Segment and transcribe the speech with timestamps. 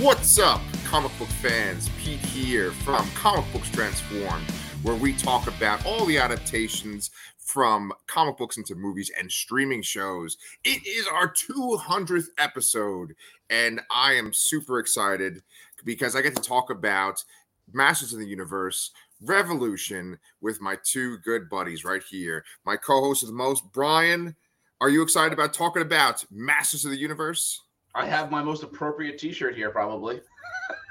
[0.00, 1.88] What's up, comic book fans?
[1.98, 4.44] Pete here from Comic Books Transformed,
[4.82, 10.36] where we talk about all the adaptations from comic books into movies and streaming shows.
[10.64, 13.14] It is our 200th episode,
[13.48, 15.42] and I am super excited
[15.82, 17.24] because I get to talk about
[17.72, 18.90] Masters of the Universe
[19.22, 22.44] Revolution with my two good buddies right here.
[22.66, 24.36] My co host of the most, Brian.
[24.78, 27.62] Are you excited about talking about Masters of the Universe?
[27.96, 30.20] I have my most appropriate T-shirt here, probably.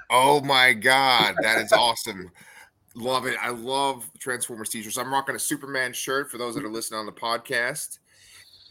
[0.10, 2.32] Oh my god, that is awesome!
[2.96, 3.36] Love it.
[3.42, 4.98] I love Transformers t-shirts.
[4.98, 8.00] I'm rocking a Superman shirt for those that are listening on the podcast.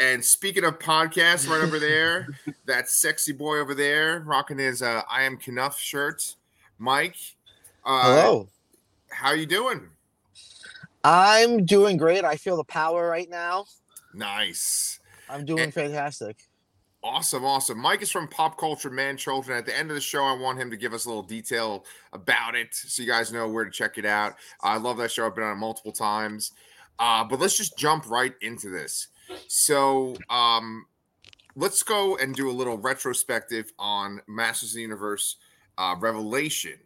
[0.01, 2.29] And speaking of podcasts, right over there,
[2.67, 6.37] that sexy boy over there rocking his uh, "I am Knuff" shirt.
[6.79, 7.17] Mike,
[7.85, 8.49] uh, Hello.
[9.11, 9.89] how you doing?
[11.05, 12.25] I'm doing great.
[12.25, 13.67] I feel the power right now.
[14.15, 14.99] Nice.
[15.29, 16.39] I'm doing fantastic.
[17.05, 17.79] Awesome, awesome.
[17.79, 19.59] Mike is from Pop Culture Man Children.
[19.59, 21.85] At the end of the show, I want him to give us a little detail
[22.15, 24.37] about it so you guys know where to check it out.
[24.63, 25.27] I love that show.
[25.27, 26.53] I've been on it multiple times.
[26.99, 29.09] Uh, but let's just jump right into this.
[29.49, 30.87] So um,
[31.57, 35.37] let's go and do a little retrospective on Masters of the Universe
[35.77, 36.79] uh, Revelation.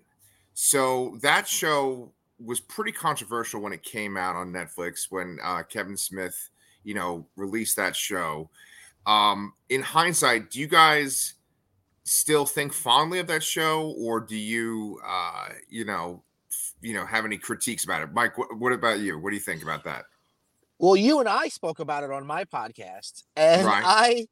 [0.53, 2.11] So that show
[2.45, 6.51] was pretty controversial when it came out on Netflix when uh, Kevin Smith,
[6.83, 8.51] you know, released that show.
[9.09, 11.35] Um, in hindsight, do you guys
[12.05, 17.07] still think fondly of that show, or do you, uh, you know, f- you know,
[17.07, 18.13] have any critiques about it?
[18.13, 19.19] Mike, what, what about you?
[19.19, 20.05] What do you think about that?
[20.79, 23.83] Well, you and I spoke about it on my podcast, and Right.
[23.85, 24.27] I,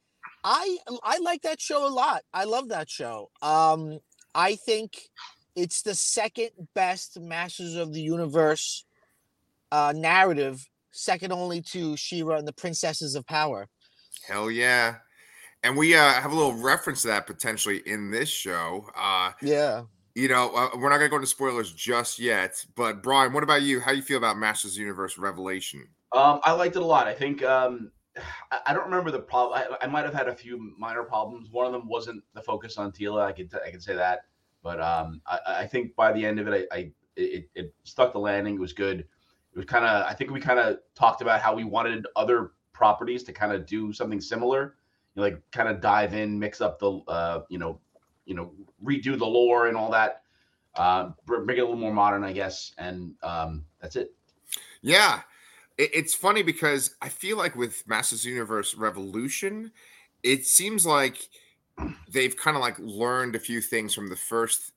[0.45, 2.23] I, I like that show a lot.
[2.35, 3.31] I love that show.
[3.41, 3.99] Um,
[4.35, 5.09] I think
[5.57, 8.85] it's the second best Masters of the Universe
[9.73, 13.69] uh, narrative, second only to She-Ra and the Princesses of Power.
[14.27, 14.97] Hell yeah!
[15.63, 18.89] And we uh, have a little reference to that potentially in this show.
[18.97, 19.83] Uh, Yeah.
[20.15, 22.65] you know, uh, we're not gonna go into spoilers just yet.
[22.75, 23.81] But Brian, what about you?
[23.81, 25.89] How do you feel about Masters of the Universe Revelation?
[26.13, 27.07] Um, I liked it a lot.
[27.07, 27.91] I think um,
[28.51, 29.59] I, I don't remember the problem.
[29.59, 31.51] I, I might have had a few minor problems.
[31.51, 33.23] One of them wasn't the focus on Teela.
[33.23, 34.21] I could I could say that.
[34.63, 38.13] But um, I, I think by the end of it, I, I it, it stuck
[38.13, 38.55] the landing.
[38.55, 39.01] It was good.
[39.01, 40.07] It was kind of.
[40.07, 43.67] I think we kind of talked about how we wanted other properties to kind of
[43.67, 44.77] do something similar.
[45.15, 47.81] You know, like kind of dive in, mix up the uh, you know,
[48.27, 48.53] you know,
[48.85, 50.23] redo the lore and all that.
[50.75, 51.11] Uh,
[51.45, 52.73] make it a little more modern, I guess.
[52.77, 54.13] And um, that's it.
[54.83, 55.23] Yeah,
[55.79, 59.73] it, it's funny because I feel like with Masters Universe Revolution,
[60.23, 61.29] it seems like
[62.11, 64.73] they've kind of like learned a few things from the first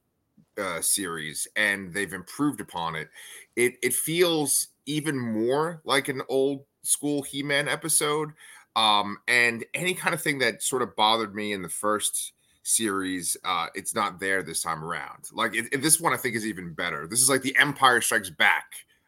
[0.57, 3.09] uh, series and they've improved upon it.
[3.55, 8.31] It it feels even more like an old school He-Man episode.
[8.75, 13.35] Um, and any kind of thing that sort of bothered me in the first series,
[13.43, 15.25] uh, it's not there this time around.
[15.33, 17.07] Like it, it- this one, I think is even better.
[17.07, 18.65] This is like the Empire Strikes Back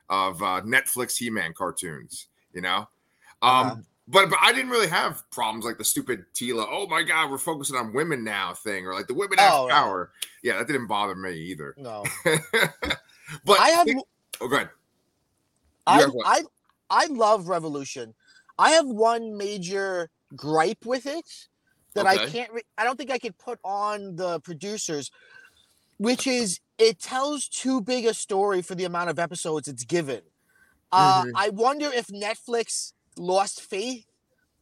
[0.10, 2.28] of uh, Netflix He-Man cartoons.
[2.54, 2.80] You know,
[3.42, 3.76] um, Uh-huh.
[4.10, 6.66] but but I didn't really have problems like the stupid Teela.
[6.70, 9.68] Oh my God, we're focusing on women now thing, or like the women have Oh,
[9.68, 9.72] right.
[9.74, 10.12] power.
[10.44, 11.76] Yeah, that didn't bother me either.
[11.78, 12.04] No.
[13.46, 13.88] but I have
[14.42, 14.70] Oh, go ahead.
[15.88, 16.40] You I.
[16.40, 16.42] I
[16.92, 18.14] I love Revolution.
[18.60, 21.26] I have one major gripe with it
[21.96, 22.52] that I can't.
[22.54, 25.10] Re- I don't think I could put on the producers,
[25.98, 30.22] which is it tells too big a story for the amount of episodes it's given.
[30.92, 31.32] Uh, Mhm.
[31.36, 34.06] I wonder if Netflix lost faith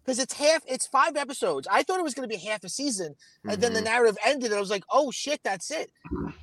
[0.04, 0.64] because it's half.
[0.68, 1.68] It's five episodes.
[1.70, 3.16] I thought it was going to be half a season,
[3.46, 3.86] and then the Mhm.
[3.86, 4.52] narrative ended.
[4.52, 5.92] And I was like, oh shit, that's it.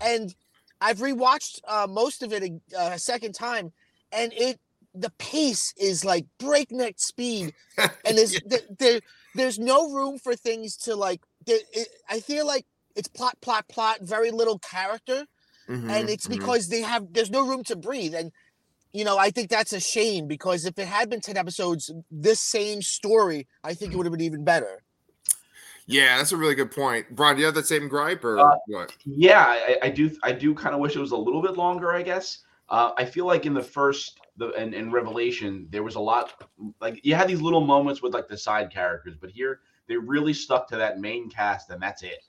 [0.01, 0.35] And
[0.81, 2.61] I've rewatched uh, most of it a,
[2.95, 3.73] a second time,
[4.13, 4.61] and it
[5.01, 7.53] the pace is like breakneck speed,
[8.05, 9.01] and there's there, there
[9.34, 11.21] there's no room for things to like.
[11.47, 15.27] There, it, I feel like it's plot, plot, plot, very little character,
[15.89, 16.31] and Mhm, it's mhm.
[16.31, 18.33] because they have there's no room to breathe, and
[18.93, 22.41] you know I think that's a shame because if it had been ten episodes, this
[22.41, 24.83] same story, I think it would have been even better.
[25.87, 27.15] Yeah, that's a really good point.
[27.15, 28.93] Brian, do you have that same gripe or Uh, what?
[29.05, 30.11] Yeah, I, I do.
[30.23, 31.93] I do kind of wish it was a little bit longer.
[31.93, 32.38] I guess.
[32.69, 36.49] Uh, I feel like in the first the in, in Revelation there was a lot
[36.81, 40.33] like you had these little moments with like the side characters, but here they really
[40.33, 42.25] stuck to that main cast and that's it.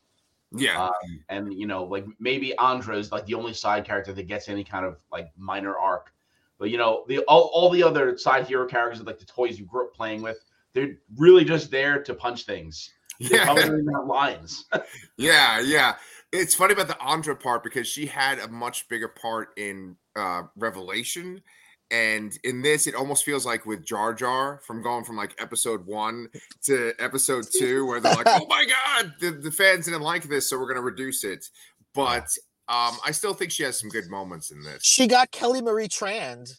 [0.52, 0.84] Yeah.
[0.84, 0.92] Uh,
[1.30, 4.64] and you know, like maybe Andra is like the only side character that gets any
[4.64, 6.14] kind of like minor arc.
[6.58, 9.66] But you know, the all, all the other side hero characters, like the toys you
[9.66, 10.44] grew up playing with,
[10.74, 12.92] they're really just there to punch things.
[13.20, 14.00] They're yeah.
[14.06, 14.66] lines.
[15.18, 15.96] Yeah, yeah.
[16.32, 20.44] It's funny about the Andra part because she had a much bigger part in uh
[20.56, 21.42] Revelation.
[21.90, 25.86] And in this, it almost feels like with Jar Jar from going from like episode
[25.86, 26.28] one
[26.64, 30.50] to episode two, where they're like, oh my God, the, the fans didn't like this,
[30.50, 31.46] so we're going to reduce it.
[31.94, 32.28] but
[32.70, 34.84] um, I still think she has some good moments in this.
[34.84, 36.50] She got Kelly Marie Tran.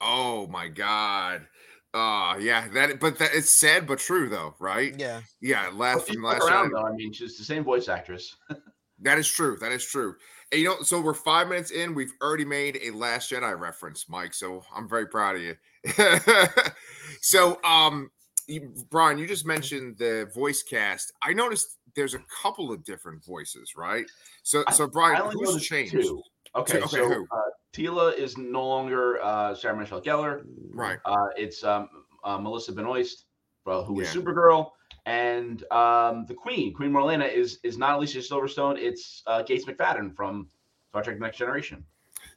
[0.00, 1.46] Oh my god.
[1.94, 4.94] Uh yeah, that but that it's sad but true though, right?
[4.98, 5.20] Yeah.
[5.42, 6.86] Yeah, last She from last around though.
[6.86, 8.34] I mean, she's the same voice actress.
[9.04, 9.56] That is true.
[9.60, 10.14] That is true.
[10.52, 11.94] And you know, so we're five minutes in.
[11.94, 14.34] We've already made a Last Jedi reference, Mike.
[14.34, 15.56] So I'm very proud of you.
[17.20, 18.10] so, um,
[18.46, 21.12] you, Brian, you just mentioned the voice cast.
[21.22, 24.04] I noticed there's a couple of different voices, right?
[24.42, 25.92] So, I- so Brian, who's changed?
[25.92, 26.22] two.
[26.54, 27.26] Okay, okay, so who?
[27.32, 27.40] uh,
[27.72, 30.42] Teela is no longer uh, Sarah Michelle Gellar.
[30.70, 30.98] Right.
[31.06, 31.88] Uh, it's um,
[32.24, 33.24] uh, Melissa Benoist,
[33.66, 34.20] uh, who was Yeah.
[34.20, 34.72] Supergirl,
[35.06, 38.78] and um, the Queen, Queen Marlena, is is not Alicia Silverstone.
[38.78, 40.48] It's uh, Gates McFadden from
[40.90, 41.84] Star Trek: Next Generation.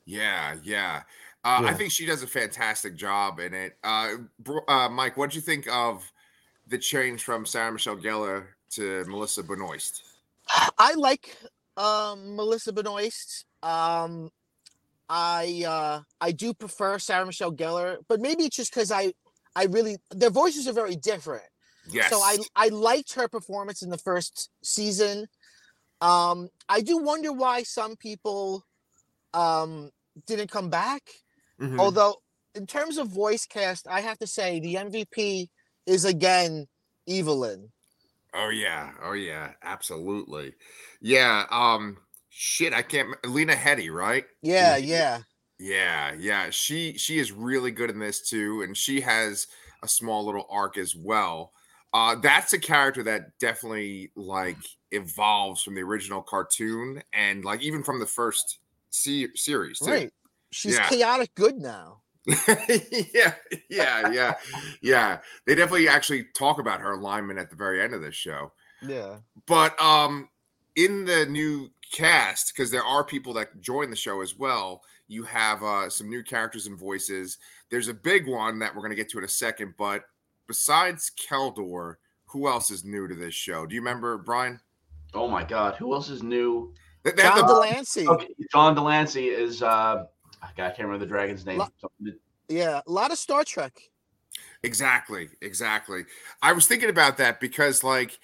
[0.05, 1.03] Yeah, yeah.
[1.43, 3.77] Uh, I think she does a fantastic job in it.
[3.83, 6.11] Uh, bro- uh, Mike, what do you think of
[6.67, 10.03] the change from Sarah Michelle Gellar to Melissa Benoist?
[10.79, 11.37] I like
[11.77, 13.45] um, Melissa Benoist.
[13.61, 14.31] Um,
[15.07, 19.13] I uh, I do prefer Sarah Michelle Gellar, but maybe it's just because I
[19.55, 21.45] I really their voices are very different.
[21.89, 22.09] Yes.
[22.09, 25.27] So I I liked her performance in the first season.
[26.01, 28.65] Um, I do wonder why some people
[29.33, 29.91] um,
[30.27, 31.03] didn't come back.
[31.59, 31.79] Mhm.
[31.79, 32.17] Although
[32.53, 35.49] in terms of voice cast, I have to say the MVP
[35.85, 36.67] is again
[37.05, 37.71] Evil-Lyn.
[38.33, 40.53] Oh yeah, oh yeah, absolutely.
[41.01, 41.97] Yeah, um
[42.29, 44.25] shit, I can't Lena Headey, right?
[44.41, 45.21] Yeah, yeah.
[45.57, 46.49] Yeah, yeah.
[46.49, 49.47] She she is really good in this too, and she has
[49.83, 51.53] a small little arc as well.
[51.95, 54.57] Uh that's a character that definitely like
[54.91, 58.59] evolves from the original cartoon and like even from the first
[58.89, 59.91] se- series too.
[59.91, 60.13] Right.
[60.51, 60.89] She's Yeah.
[60.89, 62.01] chaotic good now.
[63.13, 63.35] yeah,
[63.69, 64.33] yeah, yeah,
[64.81, 65.19] yeah.
[65.45, 68.51] They definitely actually talk about her alignment at the very end of this show.
[68.81, 69.19] Yeah.
[69.45, 70.27] But um
[70.75, 75.23] in the new cast, because there are people that join the show as well, you
[75.23, 77.37] have uh some new characters and voices.
[77.69, 80.03] There's a big one that we're gonna get to in a second, but
[80.47, 81.95] besides Keldor,
[82.27, 83.65] who else is new to this show?
[83.65, 84.59] Do you remember Brian?
[85.13, 86.73] Oh my God, who else is new?
[87.03, 88.07] They- they John the- de Lancie.
[88.07, 89.61] Okay, John de Lancie is.
[89.63, 90.05] Uh,
[90.41, 91.59] I can't remember the dragon's name.
[91.59, 91.69] Lo-
[92.49, 93.79] Yeah, a lot of Star Trek.
[94.63, 96.05] Exactly, exactly.
[96.41, 98.19] I was thinking about that because like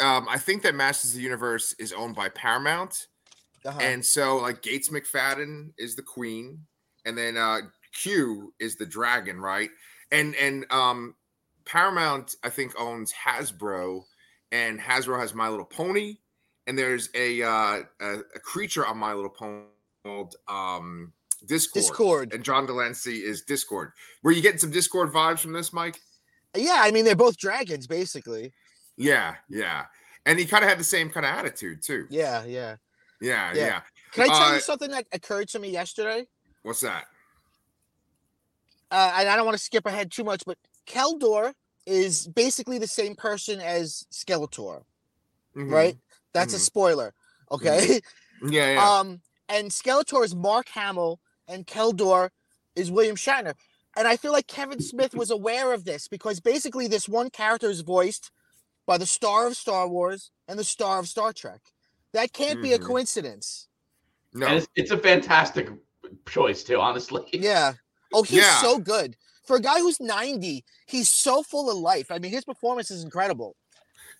[0.00, 3.08] um I think that Masters of the Universe is owned by Paramount.
[3.64, 3.78] Uh-huh.
[3.80, 6.66] And so like Gates McFadden is the queen,
[7.04, 7.60] and then uh
[7.94, 9.70] Q is the dragon, right?
[10.10, 11.14] And and um
[11.64, 14.02] Paramount, I think, owns Hasbro,
[14.50, 16.18] and Hasbro has My Little Pony,
[16.66, 19.64] and there's a uh a, a creature on My Little Pony
[20.04, 21.12] called um
[21.46, 21.82] Discord.
[21.82, 22.32] Discord.
[22.34, 23.92] And John de Lancie is Discord.
[24.22, 26.00] Were you getting some Discord vibes from this, Mike?
[26.56, 28.52] Yeah, I mean they're both dragons, basically.
[28.96, 29.86] Yeah, yeah.
[30.26, 32.06] And he kind of had the same kind of attitude too.
[32.10, 32.76] Yeah, yeah.
[33.20, 33.66] Yeah, Yeah.
[33.66, 33.80] yeah.
[34.12, 36.26] Can I tell Uh, you something that occurred to me yesterday?
[36.62, 37.06] What's that?
[38.90, 41.54] Uh, and I don't want to skip ahead too much, but Keldor
[41.86, 44.84] is basically the same person as Skeletor,
[45.56, 45.70] Mhm.
[45.70, 45.96] right?
[46.32, 46.60] That's a Mhm.
[46.60, 47.14] spoiler.
[47.50, 48.00] Okay.
[48.42, 48.80] Yeah, yeah.
[49.00, 52.30] Um, and Skeletor is Mark Hamill, and Keldor
[52.74, 53.54] is William Shatner.
[53.96, 57.68] And I feel like Kevin Smith was aware of this because basically this one character
[57.68, 58.30] is voiced
[58.86, 61.60] by the star of Star Wars and the star of Star Trek.
[62.12, 62.86] That can't be a Mhm.
[62.86, 63.68] coincidence.
[64.34, 64.46] no.
[64.46, 65.68] And it's, it's a fantastic
[66.26, 67.22] choice too, honestly.
[67.34, 67.74] Yeah.
[68.14, 68.60] Oh, he's Yeah.
[68.62, 69.16] so good.
[69.44, 72.10] For a guy who's 90, he's so full of life.
[72.10, 73.56] I mean, his performance is incredible.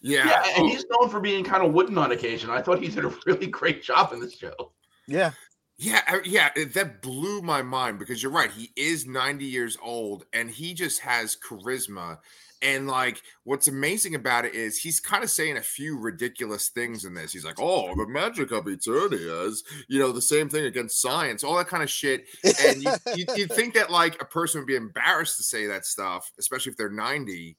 [0.01, 0.27] Yeah.
[0.27, 2.51] Yeah, and he's known for being kind of wooden on occasion.
[2.51, 4.73] I thought he did a really great job in this show.
[5.07, 5.31] Yeah.
[5.79, 6.51] yeah, yeah.
[6.75, 8.51] That blew my mind because you're right.
[8.51, 12.19] He is 90 years old and he just has charisma.
[12.63, 17.05] And like, what's amazing about it is he's kind of saying a few ridiculous things
[17.05, 17.33] in this.
[17.33, 21.43] He's like, "Oh, the magic of Eternia is, you know, the same thing against science,
[21.43, 22.25] all that kind of shit."
[22.65, 25.85] And you, you, you'd think that like a person would be embarrassed to say that
[25.85, 27.57] stuff, especially if they're 90.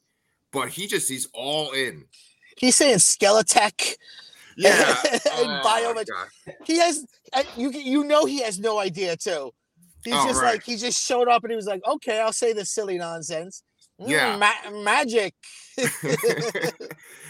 [0.53, 2.05] But he just he's all in.
[2.57, 3.95] He's saying Skeletech.
[4.55, 4.95] Yeah.
[5.35, 6.25] And Oh,
[6.63, 7.05] He has,
[7.57, 9.51] you you know, he has no idea too.
[10.05, 10.53] He's Oh, just right.
[10.53, 13.63] like he just showed up and he was like, "Okay, I'll say this silly nonsense."
[14.01, 14.37] Mm, Yeah.
[14.37, 15.33] ma- magic.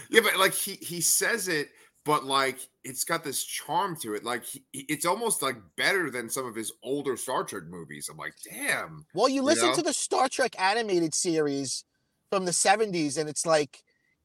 [0.10, 1.70] yeah, but like he he says it,
[2.06, 4.24] but like it's got this charm to it.
[4.24, 8.10] Like he, it's almost like better than some of his older Star Trek movies.
[8.10, 9.06] I'm like, damn.
[9.14, 9.76] Well, you listen know?
[9.76, 11.84] to the Star Trek animated series
[12.30, 13.84] from the '70s, and it's like,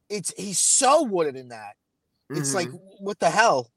[0.09, 1.75] it's he's so wooded in that.
[2.30, 2.80] It's like, Mhm.
[3.00, 3.71] what the hell?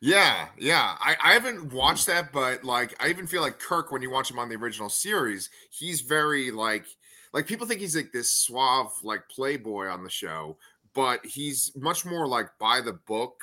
[0.00, 0.96] yeah, yeah.
[1.00, 4.30] I I haven't watched that, but like I even feel like Kirk when you watch
[4.30, 6.86] him on the original series, he's very like
[7.34, 10.56] like people think he's like this suave like playboy on the show,
[10.94, 13.42] but he's much more like by the book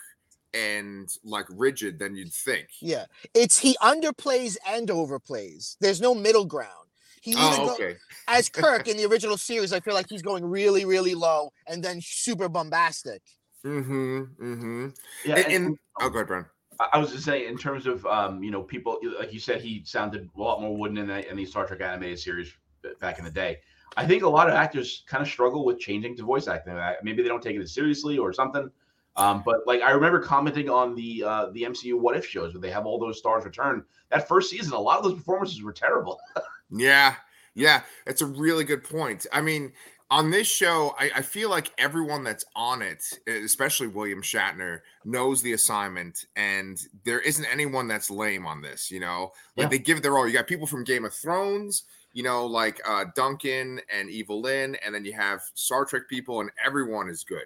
[0.53, 2.67] and like rigid than you'd think.
[2.81, 5.77] Yeah, it's he underplays and overplays.
[5.79, 6.88] There's no middle ground.
[7.21, 7.93] He either Oh, go-
[8.27, 11.83] as Kirk in the original series, I feel like he's going really, really low and
[11.83, 13.21] then super bombastic.
[13.63, 14.19] Mm-hmm.
[14.41, 14.88] Mm-hmm.
[15.25, 16.45] Yeah, And, and- and oh, go ahead, Brian.
[16.79, 19.62] I I was just saying, in terms of um, you know, people like you said,
[19.62, 22.51] he sounded a lot more wooden in the, in the Star Trek animated series
[23.00, 23.60] back in the day.
[23.98, 26.75] I think a lot of actors kind of struggle with changing to voice acting.
[27.03, 28.69] Maybe they don't take it as seriously or something.
[29.17, 32.62] Um, but like I remember commenting on the uh, the MCU What If shows where
[32.62, 33.83] they have all those stars return.
[34.10, 36.19] That first season, a lot of those performances were terrible.
[36.74, 37.15] Yeah,
[37.53, 39.27] yeah, it's a really good point.
[39.33, 39.74] I mean,
[40.10, 45.41] on this show, I, I feel like everyone that's on it, especially William Shatner, knows
[45.41, 48.89] the assignment, and there isn't anyone that's lame on this.
[48.89, 49.67] You know, like Yeah.
[49.67, 50.25] they give it their all.
[50.25, 51.83] You got people from Game of Thrones,
[52.13, 56.50] you know, like uh, Duncan and Evil-Lyn, and then you have Star Trek people, and
[56.63, 57.46] everyone is good.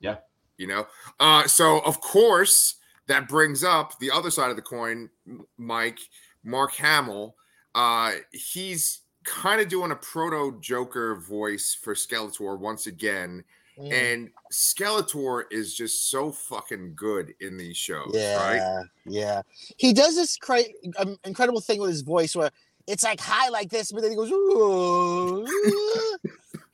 [0.00, 0.16] Yeah.
[0.58, 0.86] you know.
[1.20, 2.76] Uh, so of course
[3.06, 5.10] that brings up the other side of the coin,
[5.56, 5.98] Mike,
[6.44, 7.34] Mark Hamill
[7.74, 13.42] uh he's kind of doing a proto joker voice for skeletor once again
[13.76, 13.92] Mm.
[13.92, 19.42] and skeletor is just so fucking good in these shows yeah, right yeah.
[19.78, 20.62] He does this cra-
[20.96, 22.52] um, incredible thing with his voice where
[22.86, 26.18] it's like high like this, but then he goes, oh,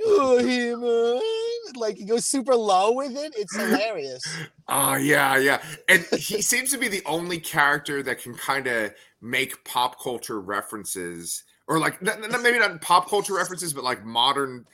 [0.06, 1.20] ooh, He-Man."
[1.76, 3.32] like he goes super low with it.
[3.36, 4.22] It's hilarious.
[4.68, 8.92] oh yeah yeah and he seems to be the only character that can kind of
[9.20, 14.66] make pop culture references or like maybe not pop culture references but like modern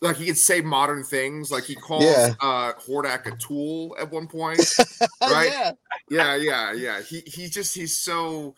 [0.00, 2.34] like he could say modern things like he calls Yeah.
[2.40, 4.60] uh hordak a tool at one point
[5.20, 5.50] Right?
[5.50, 5.72] yeah,
[6.08, 8.54] yeah yeah yeah he he just he's so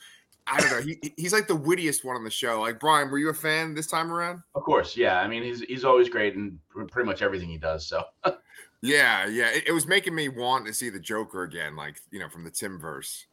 [0.46, 2.60] i don't know he he's like the wittiest one on the show.
[2.60, 4.42] Like brian were you a fan this time around?
[4.54, 5.20] Of course, yeah.
[5.20, 7.86] I mean, he's he's always great in pretty much everything he does.
[7.86, 8.04] So.
[8.82, 9.50] Yeah yeah.
[9.50, 12.44] It, it was making me want to see the joker again like you know from
[12.44, 13.26] the Timmverse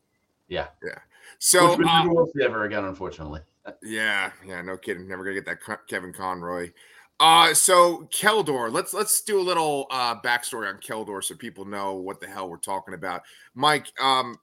[0.47, 0.99] yeah, yeah.
[1.39, 3.41] So which we uh, never will see ever again, unfortunately.
[3.83, 5.07] yeah yeah no kidding.
[5.07, 6.71] Never gonna get that kevin conroy.
[7.19, 11.95] Uh so keldor let's let's do a little uh backstory on keldor so people know
[11.95, 13.23] what the hell we're talking about.
[13.55, 14.37] Mike um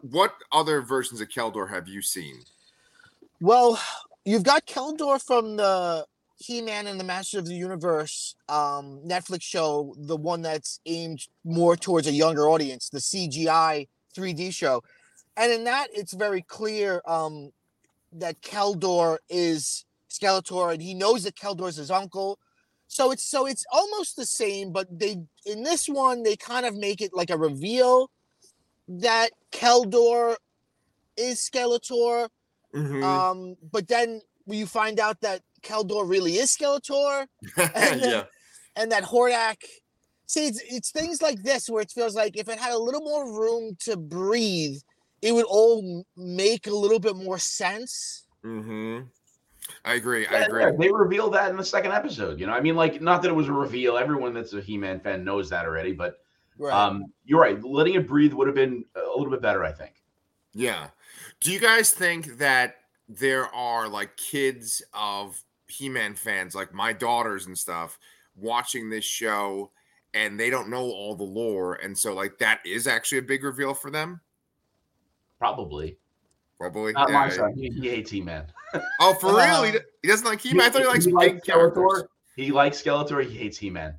[0.00, 2.42] what other versions of keldor have you seen
[3.40, 3.80] Well,
[4.24, 6.04] you've got Keldor from the
[6.38, 11.76] He-Man and the Master of the Universe um, Netflix show, the one that's aimed more
[11.76, 13.86] towards a younger audience, the CGI
[14.16, 14.82] 3D show.
[15.36, 17.52] And in that, it's very clear um,
[18.12, 22.40] that Keldor is Skeletor, and he knows that Keldor is his uncle.
[22.88, 26.74] So it's so it's almost the same, but they in this one they kind of
[26.74, 28.10] make it like a reveal
[28.88, 30.36] that Keldor
[31.16, 32.28] is Skeletor.
[32.74, 33.02] Mhm.
[33.02, 37.26] Um, but then you find out that Keldor really is Skeletor,
[37.74, 38.24] and yeah
[38.78, 39.56] and that Hordak.
[40.26, 43.00] See, it's, it's things like this where it feels like if it had a little
[43.00, 44.78] more room to breathe,
[45.20, 48.26] it would all make a little bit more sense.
[48.42, 49.00] hmm
[49.84, 50.26] I agree.
[50.26, 50.62] I agree.
[50.62, 52.40] yeah, They revealed that in the second episode.
[52.40, 53.98] You know, I mean, like, not that it was a reveal.
[53.98, 55.92] Everyone that's a He-Man fan knows that already.
[55.92, 56.20] But
[56.58, 56.74] Right.
[56.74, 57.62] um, you're right.
[57.62, 60.02] Letting it breathe would have been a little bit better, I think.
[60.52, 60.88] Yeah.
[61.40, 62.76] Do you guys think that
[63.08, 67.98] there are like kids of He-Man fans, like my daughters and stuff,
[68.36, 69.70] watching this show
[70.14, 73.44] and they don't know all the lore, and so like that is actually a big
[73.44, 74.20] reveal for them?
[75.38, 75.98] Probably.
[76.58, 76.92] Probably.
[76.92, 77.14] Not Yeah.
[77.14, 77.52] my son.
[77.54, 78.46] He, he hates He-Man.
[79.00, 79.38] Oh, for real?
[79.38, 79.72] Uh, He,
[80.02, 80.66] he doesn't like He-Man.
[80.66, 82.04] I thought he likes big likes characters.
[82.36, 83.24] He likes Skeletor.
[83.24, 83.94] He hates He-Man.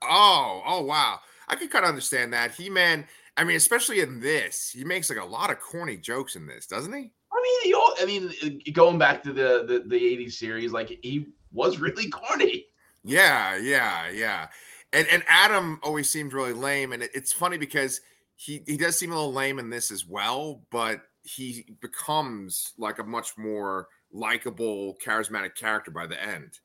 [0.00, 1.20] Oh, oh wow.
[1.52, 2.52] I could kind of understand that.
[2.52, 3.04] He-Man,
[3.36, 6.66] I mean, especially in this, he makes like a lot of corny jokes in this,
[6.66, 7.10] doesn't he?
[7.30, 10.72] I mean, you all, I mean, uh, going back to the, the the '80s series,
[10.72, 12.64] like he was really corny.
[13.04, 14.48] Yeah, yeah, yeah.
[14.94, 18.00] And and Adam always seemed really lame, and it, it's funny because
[18.34, 22.98] he he does seem a little lame in this as well, but he becomes like
[22.98, 26.60] a much more likable, charismatic character by the end.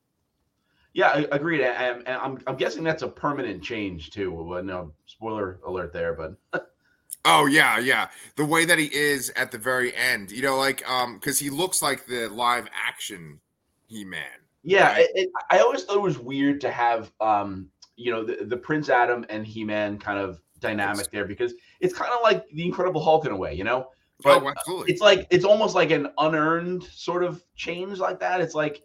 [0.98, 1.62] Yeah, I- agreed.
[1.62, 4.32] And, I'm I'm guessing that's a permanent change too.
[4.32, 6.34] Well, no spoiler alert there, but
[7.24, 8.08] Oh yeah, yeah.
[8.36, 11.52] The way that he is at the very end, you know, like um, because he
[11.52, 13.40] looks like the live action
[13.86, 14.24] He Man.
[14.64, 15.02] Yeah, Right.
[15.02, 18.58] it, it, I always thought it was weird to have, um, you know, the, the
[18.58, 22.66] Prince Adam and He Man kind of dynamic there because it's kind of like the
[22.66, 23.92] Incredible Hulk in a way, you know.
[24.24, 24.94] But oh, absolutely.
[24.94, 28.42] it's like it's almost like an unearned sort of change like that.
[28.42, 28.82] It's like,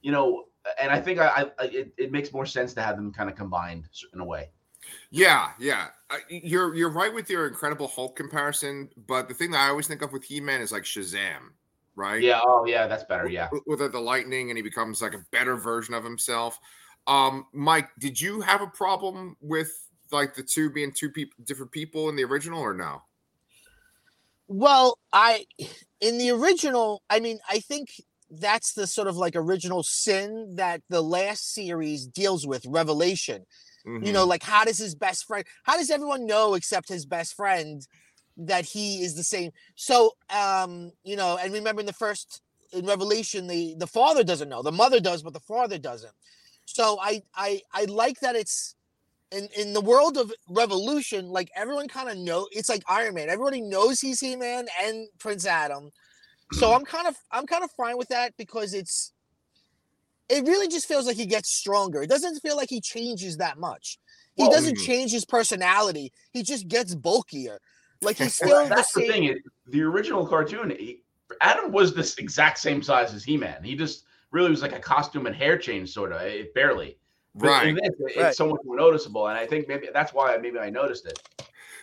[0.00, 0.44] you know,
[0.80, 3.36] and I think I, I it, it makes more sense to have them kind of
[3.36, 4.50] combined in a way.
[5.10, 5.88] Yeah, yeah.
[6.08, 9.86] Uh, You're you're right with your Incredible Hulk comparison, but the thing that I always
[9.86, 11.52] think of with He Man is like Shazam,
[11.96, 12.22] right?
[12.22, 12.40] Yeah.
[12.42, 12.86] Oh, yeah.
[12.86, 13.28] That's better.
[13.28, 13.48] Yeah.
[13.52, 16.58] With- with the- the lightning, and he becomes like a better version of himself.
[17.06, 21.72] Um, Mike, did you have a problem with like the two being two people, different
[21.72, 23.02] people in the original, or no?
[24.48, 25.46] Well, I
[26.00, 30.82] in the original, I mean, I think that's the sort of like original sin that
[30.88, 33.44] the last series deals with, Revelation.
[33.86, 34.04] Mm-hmm.
[34.04, 37.34] You know, like how does his best friend, how does everyone know except his best
[37.34, 37.86] friend
[38.36, 39.50] that he is the same?
[39.74, 44.48] So, um, you know, and remember in the first in Revelation, the the father doesn't
[44.48, 46.12] know, the mother does, but the father doesn't.
[46.66, 48.74] So I I I like that it's
[49.32, 53.28] in in the world of Revolution, like everyone kind of know it's like Iron Man.
[53.28, 55.90] Everybody knows he's He Man and Prince Adam.
[56.52, 59.12] So I'm kind of I'm kind of fine with that because it's
[60.28, 62.02] it really just feels like he gets stronger.
[62.02, 63.98] It doesn't feel like he changes that much.
[64.36, 64.84] He Well, doesn't mhm.
[64.86, 66.12] change his personality.
[66.32, 67.60] He just gets bulkier.
[68.02, 69.10] Like he's still the that's the same.
[69.10, 69.38] thing.
[69.66, 70.76] The original cartoon,
[71.40, 73.62] Adam was this exact same size as He-Man.
[73.62, 76.20] He just really was like a costume and hair change, sort of.
[76.22, 76.96] It barely.
[77.34, 77.66] But Right.
[77.68, 78.26] in this, it- Right.
[78.28, 81.20] it's so much more noticeable, and I think maybe that's why maybe I noticed it.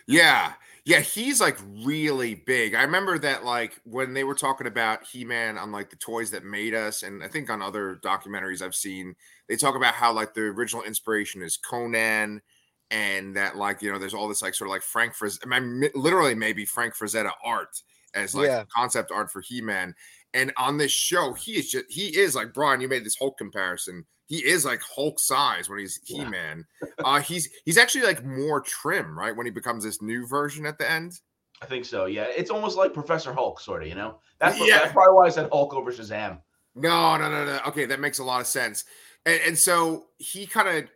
[0.08, 0.54] Yeah.
[0.88, 2.74] Yeah, he's like really big.
[2.74, 6.46] I remember that like when they were talking about He-Man on like the toys that
[6.46, 9.16] made us, and I think on other documentaries I've seen,
[9.50, 12.42] they talk about how like the original inspiration is Conan,
[12.90, 15.60] and that like you know there's all this like sort of like Frank Fraz, I
[15.60, 17.82] mean, literally maybe Frank Frazetta art
[18.14, 18.64] as like Yeah.
[18.74, 19.94] concept art for He-Man.
[20.38, 22.80] And on this show, he is just he is like Brian.
[22.80, 24.06] You made this Hulk comparison.
[24.28, 26.66] He is like Hulk size when he's He-Man.
[27.00, 29.36] Uh, he's he's actually like more trim, right?
[29.36, 31.14] When he becomes this new version at the end.
[31.62, 32.06] I think so.
[32.06, 33.90] Yeah, it's almost like Professor Hulk, sort of.
[33.90, 34.80] You know, that's Yeah.
[34.80, 36.40] that's probably why I said Hulk over Shazam.
[36.76, 37.60] No, no, no, no.
[37.68, 38.84] Okay, that makes a lot of sense.
[39.26, 40.90] And, and so he kind of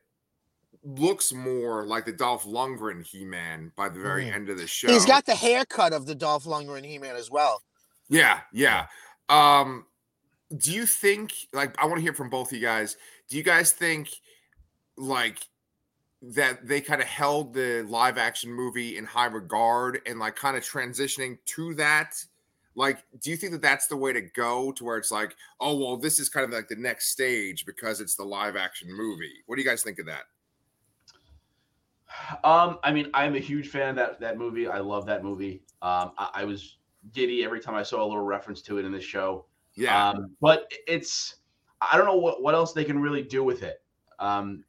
[0.83, 4.33] looks more like the Dolph Lundgren He-Man by the very Mhm.
[4.35, 4.87] end of the show.
[4.89, 7.63] He's got the haircut of the Dolph Lundgren He-Man as well.
[8.09, 8.87] Yeah, yeah.
[9.29, 9.85] Um,
[10.57, 12.97] do you think like I want to hear from both of you guys?
[13.29, 14.09] Do you guys think
[14.97, 15.47] like
[16.21, 20.57] that they kind of held the live action movie in high regard and like kind
[20.57, 22.13] of transitioning to that?
[22.75, 25.77] Like, do you think that that's the way to go to where it's like, oh,
[25.77, 29.43] well, this is kind of like the next stage because it's the live action movie?
[29.45, 30.23] What do you guys think of that?
[32.43, 34.67] Um, I mean, I'm a huge fan of that that movie.
[34.67, 35.63] I love that movie.
[35.81, 36.77] Um, I, I was
[37.13, 39.45] giddy every time I saw a little reference to it in the show.
[39.75, 41.35] Yeah, Um, but it's
[41.79, 43.81] I don't know what, what else they can really do with it.
[44.19, 44.63] Um,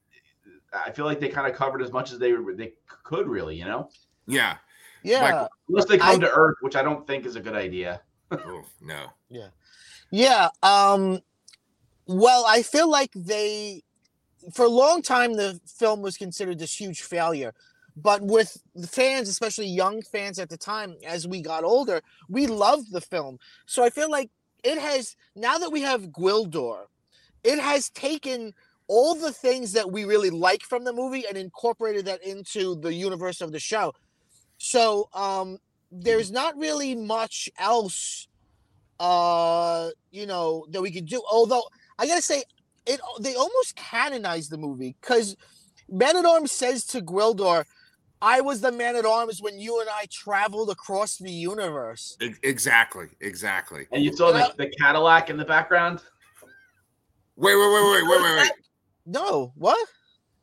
[0.73, 3.65] I feel like they kind of covered as much as they they could really, you
[3.67, 3.91] know,
[4.27, 4.57] yeah.
[5.03, 5.49] Yeah.
[5.69, 8.01] unless they come I- to Earth, which I don't think is a good idea.
[8.33, 9.09] Oh, no.
[10.11, 10.49] Yeah.
[10.63, 11.21] Um
[12.07, 13.83] well, I feel like they
[14.55, 17.53] for a long time the film was considered this huge failure.
[17.97, 22.47] But with the fans, especially young fans at the time, as we got older, we
[22.47, 23.39] loved the film.
[23.67, 24.31] So I feel like
[24.65, 26.87] it has now that we have Gwildor,
[27.45, 28.55] it has taken
[28.89, 32.93] all the things that we really like from the movie and incorporated that into the
[32.93, 33.93] universe of the show.
[34.59, 35.59] So um
[35.93, 38.27] there's not really much else
[38.99, 41.65] uh you know that we could do although
[41.99, 42.43] i gotta say
[42.87, 45.37] it they almost canonized the movie because
[45.91, 47.65] man arms says to gwildor
[48.23, 53.09] i was the man at arms when you and i traveled across the universe exactly,
[53.21, 53.87] exactly.
[53.93, 56.01] And you saw the, the Cadillac in the background.
[57.37, 58.51] Wait, wait, wait, wait, wait, wait, wait.
[59.07, 59.89] no what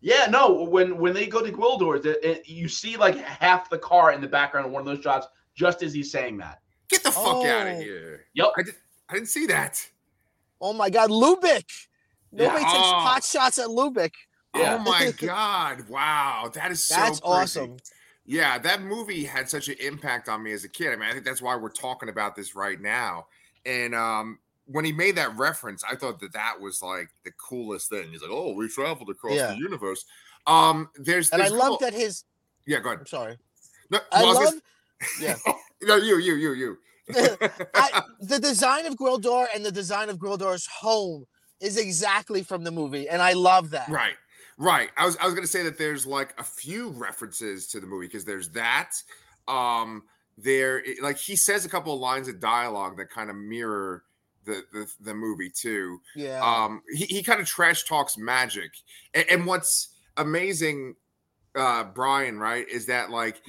[0.02, 0.64] Yeah, no.
[0.64, 4.22] When when they go to Gwildor, the, it, you see like half the car in
[4.22, 6.60] the background of one of those shots, just as he's saying that.
[6.90, 7.80] Get the fuck out of Oh.
[7.80, 8.26] here.
[8.34, 8.48] Yep.
[8.58, 8.76] I, did,
[9.10, 9.86] I didn't see that.
[10.62, 11.70] oh my god Lubic
[12.32, 12.72] nobody Yeah.
[12.74, 13.04] takes Oh.
[13.06, 14.12] pot shots at Lubic
[14.56, 14.78] Yeah.
[14.80, 15.88] Oh my god!
[15.90, 16.96] Wow, that is so.
[16.96, 17.34] that's crazy.
[17.34, 17.78] awesome
[18.26, 20.92] Yeah, that movie had such an impact on me as a kid.
[20.92, 23.28] I mean, I think that's why we're talking about this right now.
[23.66, 27.90] And um, when he made that reference, I thought that that was like the coolest
[27.90, 28.10] thing.
[28.12, 29.48] He's like, "Oh, we traveled across Yeah.
[29.54, 30.06] the universe."
[30.48, 32.24] Um, there's, and i there's love that his
[32.66, 33.00] Yeah, go ahead.
[33.02, 33.38] i'm sorry
[33.92, 34.62] No, i well, love gonna-
[35.22, 35.36] yeah
[35.84, 36.78] no, you, you, you, you.
[37.76, 41.26] I, the design of Gwildor and the design of Gwildor's home
[41.60, 43.90] is exactly from the movie, and I love that.
[43.90, 44.14] Right.
[44.60, 44.90] Right.
[44.98, 48.08] I was I was gonna say that there's like a few references to the movie
[48.08, 48.92] because there's that.
[49.48, 50.04] Um
[50.38, 54.04] there like he says a couple of lines of dialogue that kind of mirror
[54.44, 56.02] the, the the movie too.
[56.14, 56.42] Yeah.
[56.44, 58.72] Um he, he kind of trash talks magic.
[59.14, 60.96] And, and what's amazing,
[61.56, 63.42] uh Brian, right, is that like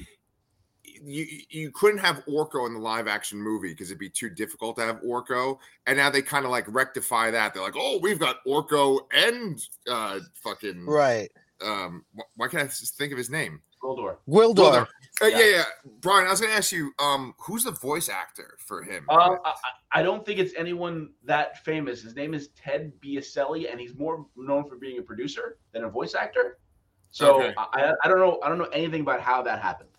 [1.02, 4.76] you you couldn't have Orko in the live action movie because it'd be too difficult
[4.76, 5.58] to have Orko.
[5.86, 7.54] And now they kind of like rectify that.
[7.54, 11.30] They're like, oh, we've got Orko and uh fucking right.
[11.62, 12.04] um
[12.36, 13.60] why can't I just think of his name?
[13.82, 14.16] Gwildor.
[14.28, 14.54] Gwildor.
[14.54, 14.86] Gwildor.
[15.22, 15.38] Uh, yeah.
[15.38, 15.44] Yeah.
[15.46, 15.64] yeah,
[16.00, 19.06] Brian, I was gonna ask you, um, who's the voice actor for him?
[19.08, 22.02] Um, I, I I don't think it's anyone that famous.
[22.02, 25.88] His name is Ted Biaselli, and he's more known for being a producer than a
[25.88, 26.58] voice actor.
[27.10, 27.54] So Okay.
[27.56, 29.90] I, I don't know I don't know anything about how that happened.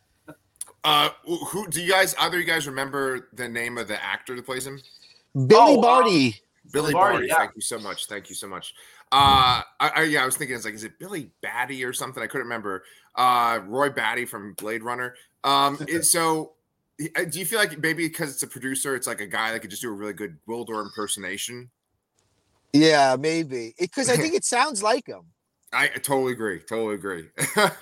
[0.83, 2.15] Uh, who do you guys?
[2.19, 4.81] Either of you guys remember the name of the actor that plays him?
[5.35, 6.41] Billy Oh, uh, Barty.
[6.73, 7.27] Billy Barty, Barty.
[7.27, 7.37] yeah.
[7.37, 8.05] Thank you so much.
[8.07, 8.73] Thank you so much.
[9.11, 12.23] Uh, I, I yeah, I was thinking it's like, is it Billy Batty or something?
[12.23, 12.83] I couldn't remember.
[13.15, 15.15] Uh, Roy Batty from Blade Runner.
[15.43, 16.53] Um, it- so
[17.17, 19.59] uh, do you feel like maybe because it's a producer, it's like a guy that
[19.59, 21.69] could just do a really good Gwildor impersonation?
[22.73, 23.73] yeah, maybe.
[23.79, 25.23] Because I think it sounds like him.
[25.73, 26.59] I totally agree.
[26.59, 27.29] Totally agree.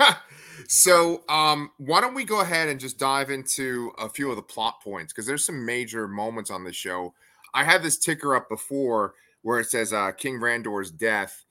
[0.67, 4.43] so, um, why don't we go ahead and just dive into a few of the
[4.43, 7.13] plot points because there's some major moments on this show.
[7.54, 11.45] I had this ticker up before where it says uh, King Randor's death.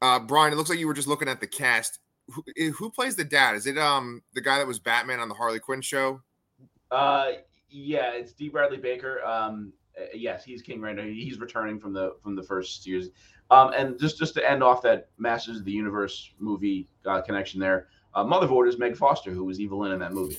[0.00, 1.98] Uh, Brian, it looks like you were just looking at the cast.
[2.28, 3.56] Who, eh, who plays the dad?
[3.56, 6.22] Is it um the guy that was Batman on the Harley Quinn show?
[6.90, 7.32] Uh,
[7.68, 8.48] yeah, it's D.
[8.48, 9.24] Bradley Baker.
[9.24, 11.12] Um, uh, yes, he's King Randor.
[11.12, 13.10] He's returning from the from the first years.
[13.52, 17.60] Um, and just just to end off that Masters of the Universe movie uh, connection
[17.60, 20.38] there, uh, Motherboard is Meg Foster, who was Evil-Lyn in that movie.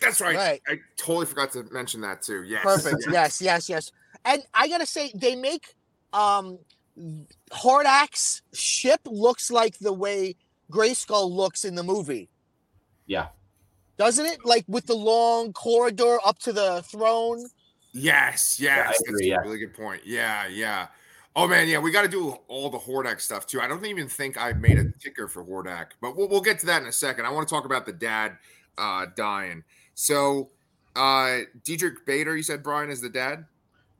[0.00, 0.34] That's right.
[0.34, 0.60] Right.
[0.66, 2.42] I totally forgot to mention that too.
[2.42, 2.64] Yes.
[2.64, 3.04] Perfect.
[3.08, 3.92] Yes, yes, yes.
[4.24, 5.76] And I gotta say, they make
[6.12, 6.58] um
[7.52, 10.34] Hordak's ship looks like the way
[10.72, 12.30] Grayskull looks in the movie.
[13.06, 13.28] Yeah.
[13.96, 14.44] Doesn't it?
[14.44, 17.46] Like with the long corridor up to the throne.
[17.92, 20.02] Yes, yes, I that's agree, a really good point.
[20.04, 20.88] Yeah, yeah.
[21.36, 23.60] Oh man, yeah, we got to do all the Hordak stuff too.
[23.60, 26.66] I don't even think I made a ticker for Hordak, but we'll, we'll get to
[26.66, 27.24] that in a second.
[27.24, 28.36] I want to talk about the dad
[28.76, 29.62] uh, dying.
[29.94, 30.50] So,
[30.96, 33.44] uh, Diedrich Bader, you said Brian is the dad.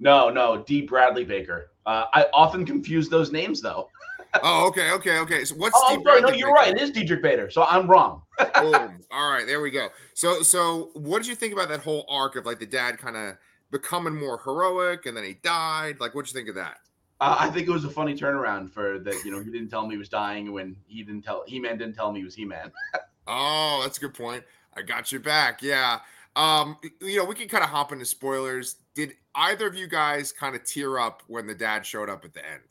[0.01, 0.83] No, no, D.
[0.83, 1.71] Bradley Baker.
[1.87, 3.89] Uh, I often confuse those names though.
[4.45, 5.45] Oh, okay, okay, okay.
[5.45, 6.21] So what's Oh, sorry.
[6.21, 6.53] No, you're Baker?
[6.53, 6.77] right.
[6.77, 7.51] It is Diedrich Bader.
[7.51, 8.23] So I'm wrong.
[8.55, 9.01] Boom.
[9.11, 9.89] All right, there we go.
[10.15, 13.17] So, so what did you think about that whole arc of like the dad kind
[13.17, 13.37] of
[13.73, 15.97] becoming more heroic, and then he died?
[15.99, 16.77] Like, what'd you think of that?
[17.21, 19.25] Uh, I think it was a funny turnaround for that.
[19.25, 21.77] You know, he didn't tell me he was dying when he didn't tell He Man
[21.77, 22.73] didn't tell me he was He Man.
[23.33, 24.43] Oh, that's a good point.
[24.77, 25.63] I got you back.
[25.63, 26.01] Yeah.
[26.35, 28.77] Um, you know, we can kind of hop into spoilers.
[28.97, 32.33] Did either of you guys kind of tear up when the dad showed up at
[32.35, 32.63] the end?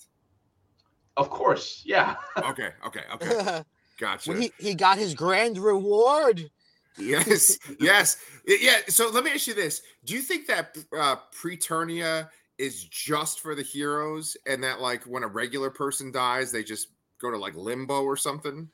[1.15, 2.15] Of course, yeah.
[2.37, 3.35] Okay, okay, okay.
[3.45, 3.63] when
[3.99, 4.33] Gotcha.
[4.37, 6.49] he, he got his grand reward.
[6.97, 8.17] yes, yes.
[8.45, 8.77] Yeah.
[8.87, 9.81] So let me ask you this.
[10.03, 15.23] Do you think that uh Preternia is just for the heroes and that like when
[15.23, 18.69] a regular person dies, they just go to like limbo or something?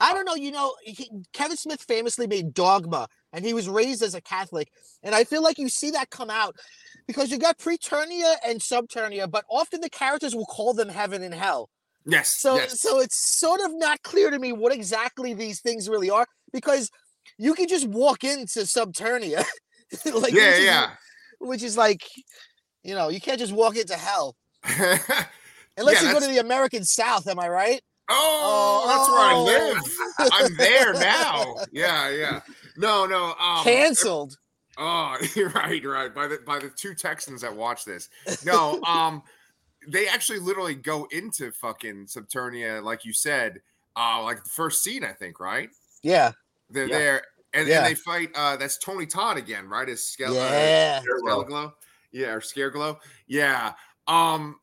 [0.00, 0.34] I don't know.
[0.34, 4.70] You know, he, Kevin Smith famously made Dogma, and he was raised as a Catholic.
[5.02, 6.56] And I feel like you see that come out
[7.06, 11.34] because you got Preternia and Subternia, but often the characters will call them heaven and
[11.34, 11.68] hell.
[12.06, 12.34] Yes.
[12.40, 12.80] So, yes.
[12.80, 16.90] so it's sort of not clear to me what exactly these things really are because
[17.36, 19.44] you can just walk into Subternia,
[20.14, 20.90] like yeah, which is- yeah.
[21.40, 22.08] which is like,
[22.82, 26.84] you know, you can't just walk into hell unless Yeah, you go to the American
[26.84, 27.26] South.
[27.28, 27.80] Am I right?
[28.08, 29.44] Oh, that's Oh.
[29.44, 30.32] where I live.
[30.32, 31.56] I'm there now.
[31.72, 32.40] Yeah, yeah.
[32.76, 33.34] No, no.
[33.38, 34.36] Um, Cancelled.
[34.78, 36.12] Oh, you're right, you're right.
[36.14, 38.08] By the by the two Texans that watch this.
[38.44, 39.22] No, um,
[39.88, 43.60] they actually literally go into fucking Subternia, like you said,
[43.96, 45.68] uh, like the first scene, I think, right?
[46.02, 46.32] Yeah.
[46.70, 46.98] They're Yeah.
[46.98, 47.78] there and, Yeah.
[47.78, 49.88] and they fight uh that's Tony Todd again, right?
[49.88, 51.00] As Skele- uh, Yeah.
[51.02, 51.72] Scareglow.
[52.12, 52.98] Yeah, or Scareglow.
[53.26, 53.72] Yeah.
[54.06, 54.56] Um,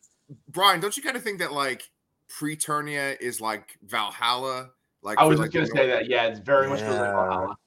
[0.49, 1.83] Brian, don't you kind of think that like
[2.29, 4.69] Preternia is like Valhalla?
[5.01, 6.09] Like I for, was like, just the gonna say North- that.
[6.09, 7.57] Yeah, it's very much feels like Valhalla.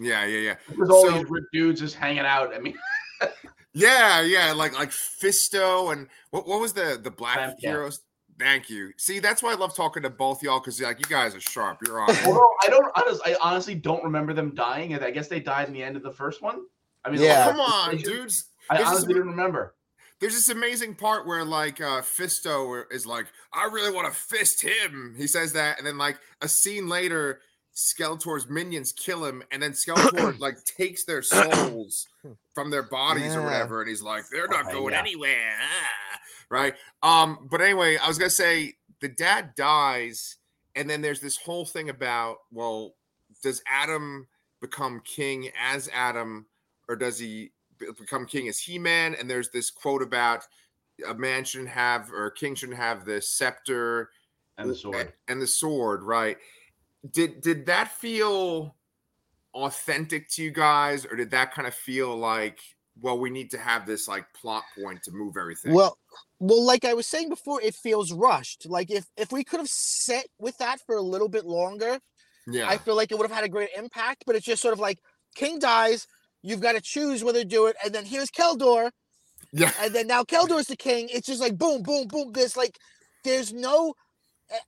[0.00, 0.54] Yeah, yeah, yeah.
[0.76, 2.54] There's all So- these ripped dudes just hanging out.
[2.54, 2.76] I mean,
[3.74, 7.54] Yeah, yeah, like like Fisto and what what was the the black Femcat.
[7.60, 8.00] heroes?
[8.38, 8.92] Thank you.
[8.96, 11.78] See, that's why I love talking to both y'all because like you guys are sharp.
[11.86, 12.10] You're on.
[12.10, 12.24] it.
[12.26, 14.94] although I don't, honestly, I honestly don't remember them dying.
[14.94, 16.60] and I guess they died in the end of the first one.
[17.04, 17.46] I mean, Yeah.
[17.48, 18.46] Oh, Come on, dudes.
[18.70, 19.74] I honestly didn't remember.
[20.20, 24.62] There's this amazing part where like uh Fisto is like, I really want to fist
[24.62, 25.14] him.
[25.16, 27.40] He says that, and then like a scene later,
[27.74, 32.08] Skeletor's minions kill him, and then Skeletor like takes their souls
[32.52, 35.00] from their bodies or whatever, and he's like, they're not going yeah.
[35.00, 35.54] anywhere.
[35.62, 36.18] Ah.
[36.50, 36.74] Right.
[37.02, 40.36] Um, but anyway, I was gonna say the dad dies,
[40.74, 42.94] and then there's this whole thing about, well,
[43.42, 44.26] does Adam
[44.60, 46.46] become king as Adam,
[46.88, 49.14] or does he become king as He-Man?
[49.14, 50.44] And there's this quote about
[51.06, 54.10] a man shouldn't have or a king shouldn't have the scepter
[54.56, 55.12] And the sword.
[55.28, 56.36] and the sword, right?
[57.12, 58.74] Did did that feel
[59.54, 62.60] authentic to you guys, or did that kind of feel like,
[63.00, 65.72] well, we need to have this like plot point to move everything?
[65.72, 65.96] Well,
[66.40, 68.66] well, like I was saying before, it feels rushed.
[68.66, 71.98] Like if if we could have set with that for a little bit longer,
[72.48, 74.24] yeah, I feel like it would have had a great impact.
[74.26, 74.98] But it's just sort of like
[75.36, 76.08] King dies,
[76.42, 78.90] you've got to choose whether to do it, and then here's Keldor,
[79.52, 81.08] yeah, and then now Keldor's the king.
[81.10, 82.32] It's just like boom, boom, boom.
[82.32, 82.76] There's like
[83.24, 83.94] there's no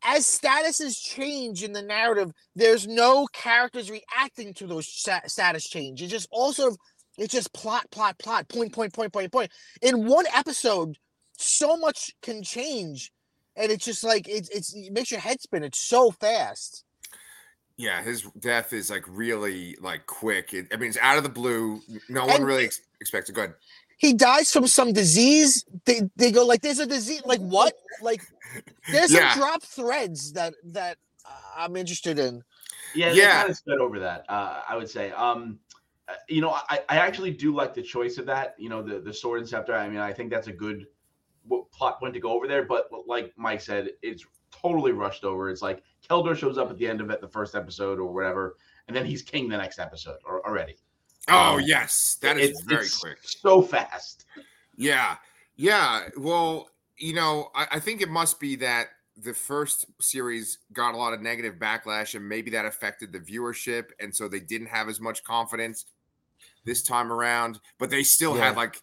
[0.04, 6.02] as statuses change in the narrative, there's no characters reacting to those status change.
[6.02, 6.76] It's just also
[7.18, 9.50] it's just plot, plot, plot, point, point, point, point, point.
[9.82, 10.96] In one episode,
[11.36, 13.12] so much can change,
[13.56, 15.64] and it's just like it's it's it makes your head spin.
[15.64, 16.84] It's so fast.
[17.80, 20.52] Yeah, his death is like really like quick.
[20.52, 21.80] It, I mean, it's out of the blue.
[22.10, 23.32] No one And- really ex- expects it.
[23.32, 23.54] Good.
[23.96, 25.64] He dies from some disease.
[25.86, 27.74] They they go like, "There's a disease." Like what?
[28.02, 28.22] Like
[28.90, 29.30] there's Yeah.
[29.32, 32.42] some drop threads that that uh, I'm interested in.
[32.94, 33.14] Yeah, Yeah.
[33.14, 34.24] they kind of sped over that.
[34.28, 35.10] Uh, I would say.
[35.12, 35.58] Um,
[36.08, 38.54] uh, you know, I, I actually do like the choice of that.
[38.58, 39.74] You know, the the sword and scepter.
[39.74, 40.86] I mean, I think that's a good
[41.72, 42.64] plot point to go over there.
[42.64, 45.48] But like Mike said, it's totally rushed over.
[45.50, 48.56] It's like Keldor shows up at the end of it, the first episode or whatever,
[48.88, 50.76] and then he's king the next episode or already.
[51.28, 53.18] Oh Um, yes, that is very quick.
[53.22, 54.26] So fast.
[54.76, 55.16] Yeah,
[55.56, 56.08] yeah.
[56.16, 60.96] Well, you know, I, I think it must be that the first series got a
[60.96, 64.88] lot of negative backlash, and maybe that affected the viewership, and so they didn't have
[64.88, 65.84] as much confidence
[66.64, 67.60] this time around.
[67.78, 68.46] But they still Yeah.
[68.46, 68.80] had like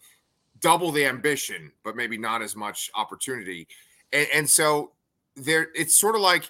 [0.61, 3.67] double the ambition, but maybe not as much opportunity,
[4.13, 4.91] and, and so
[5.35, 5.67] there.
[5.75, 6.49] It's sort of like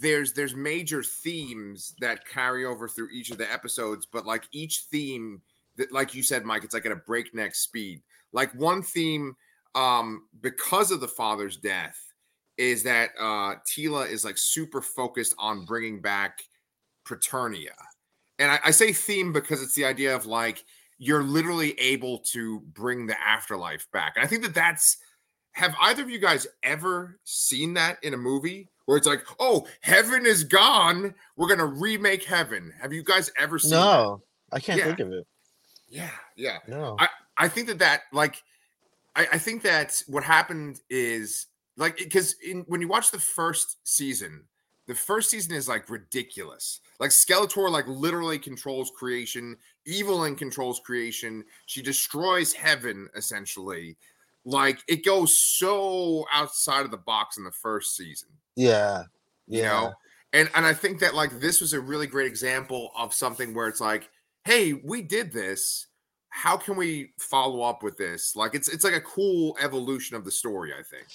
[0.00, 4.84] there's there's major themes that carry over through each of the episodes, but like each
[4.90, 5.42] theme
[5.76, 8.02] that, like you said, Mike, it's like at a breakneck speed.
[8.32, 9.36] Like one theme
[9.74, 11.98] um because of the father's death
[12.56, 16.42] is that uh Teela is like super focused on bringing back
[17.06, 17.76] Preternia
[18.38, 20.64] and I, I say theme because it's the idea of like
[20.98, 24.14] you're literally able to bring the afterlife back.
[24.16, 24.96] And i think that that's
[25.52, 29.66] have either of you guys ever seen that in a movie where it's like oh
[29.82, 33.76] heaven is gone we're gonna remake heaven have you guys ever seen that?
[33.76, 34.86] No, I can't Yeah.
[34.86, 35.26] think of it.
[35.90, 36.96] yeah yeah No.
[36.98, 38.42] I I think that that like
[39.14, 43.76] I, I think that what happened is like because in when you watch the first
[43.84, 44.44] season,
[44.86, 46.80] the first season is like ridiculous.
[46.98, 51.44] Like Skeletor like literally controls creation, Evil-Lyn controls creation.
[51.66, 53.98] She destroys heaven essentially.
[54.50, 58.30] Like it goes so outside of the box in the first season
[59.46, 59.58] yeah.
[59.58, 59.92] you know
[60.32, 63.68] and and i think that like this was a really great example of something where
[63.68, 64.08] it's like
[64.44, 65.88] hey we did this
[66.30, 70.24] how can we follow up with this like it's it's like a cool evolution of
[70.24, 71.06] the story i think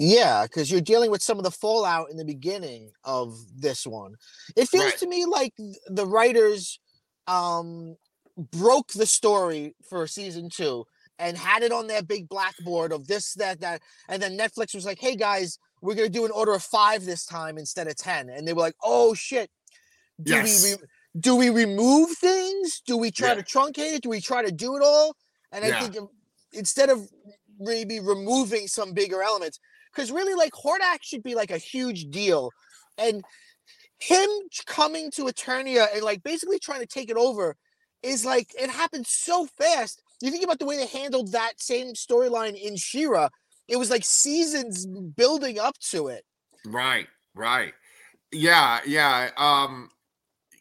[0.00, 4.14] Yeah, because you're dealing with some of the fallout in the beginning of this one.
[4.56, 4.98] It feels Right.
[4.98, 5.54] to me like
[5.88, 6.78] the writers
[7.26, 7.96] um
[8.52, 10.86] broke the story for season two
[11.18, 14.86] and had it on their big blackboard of this, that, that, and then Netflix was
[14.86, 18.28] like, "Hey guys, we're gonna do an order of five this time instead of 10.
[18.30, 19.50] and they were like, "Oh shit,
[20.22, 20.62] do Yes.
[20.62, 20.78] we re-
[21.18, 22.80] do we remove things?
[22.86, 23.34] Do we try Yeah.
[23.34, 24.02] to truncate it?
[24.02, 25.16] Do we try to do it all?"
[25.52, 25.80] And I Yeah.
[25.80, 26.08] think um,
[26.52, 27.08] instead of
[27.58, 29.58] maybe removing some bigger elements
[29.90, 32.52] because really like Hordak should be like a huge deal
[32.96, 33.24] and
[33.98, 34.28] him
[34.66, 37.56] coming to Eternia and like basically trying to take it over
[38.04, 41.94] is like it happened so fast you think about the way they handled that same
[41.94, 43.28] storyline in She-Ra
[43.68, 46.24] it was like seasons building up to it.
[46.64, 47.74] Right right.
[48.32, 49.90] Yeah yeah um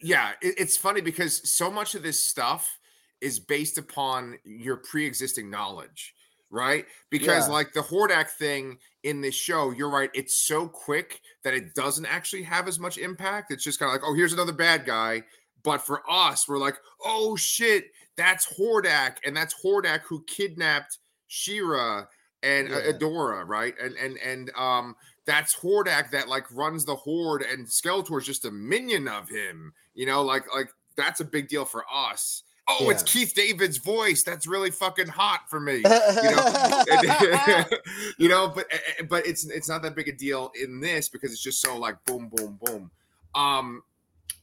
[0.01, 2.77] yeah it- it's funny because so much of this stuff
[3.21, 6.13] is based upon your pre-existing knowledge
[6.49, 6.85] right?
[7.09, 7.53] Because Yeah.
[7.53, 12.05] like the hordak thing in this show you're right it's so quick that it doesn't
[12.05, 13.51] actually have as much impact.
[13.51, 15.23] It's just kind of like oh here's another bad guy.
[15.63, 17.85] But for us we're like oh shit
[18.17, 22.05] that's hordak and that's hordak who kidnapped She-Ra
[22.43, 22.91] and uh, Yeah.
[22.91, 28.25] adora right and and and um that's Hordak that like runs the horde, and Skeletor's
[28.25, 29.73] just a minion of him.
[29.93, 32.43] You know, like like that's a big deal for us.
[32.69, 34.23] Oh, it's Keith David's voice.
[34.23, 35.77] That's really fucking hot for me.
[35.83, 37.67] You know, And-
[38.17, 41.09] you know, but eh, eh, but it's it's not that big a deal in this
[41.09, 42.89] because it's just so like boom, boom, boom.
[43.35, 43.83] Um,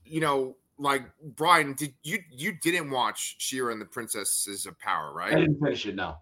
[0.05, 1.03] you know, like
[1.37, 5.33] Brian, did you you didn't watch She-Ra and the Princesses of Power, right?
[5.33, 5.95] I didn't finish it.
[5.95, 6.17] No.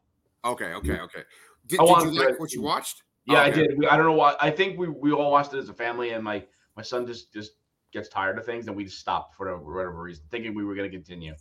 [0.45, 1.23] Okay, okay, okay.
[1.67, 3.03] Did, did you like what you watched?
[3.27, 3.49] Yeah, Okay.
[3.49, 3.79] I did.
[3.79, 4.35] We, I don't know why.
[4.41, 6.45] I think we, we all watched it as a family, and my
[6.77, 7.53] my son just just
[7.93, 10.75] gets tired of things, and we just stopped for whatever, whatever reason, thinking we were
[10.75, 11.35] going to continue.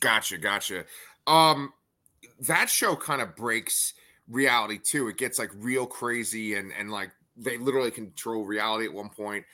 [0.00, 0.84] Gotcha, gotcha.
[1.26, 1.72] Um,
[2.40, 3.94] that show kind of breaks
[4.28, 5.08] reality too.
[5.08, 9.44] It gets like real crazy and and like they literally control reality at one point.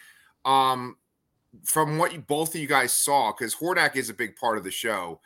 [0.45, 0.97] Um,
[1.65, 4.65] from what you both of you guys saw, because Hordak is a big part of
[4.65, 5.21] the show.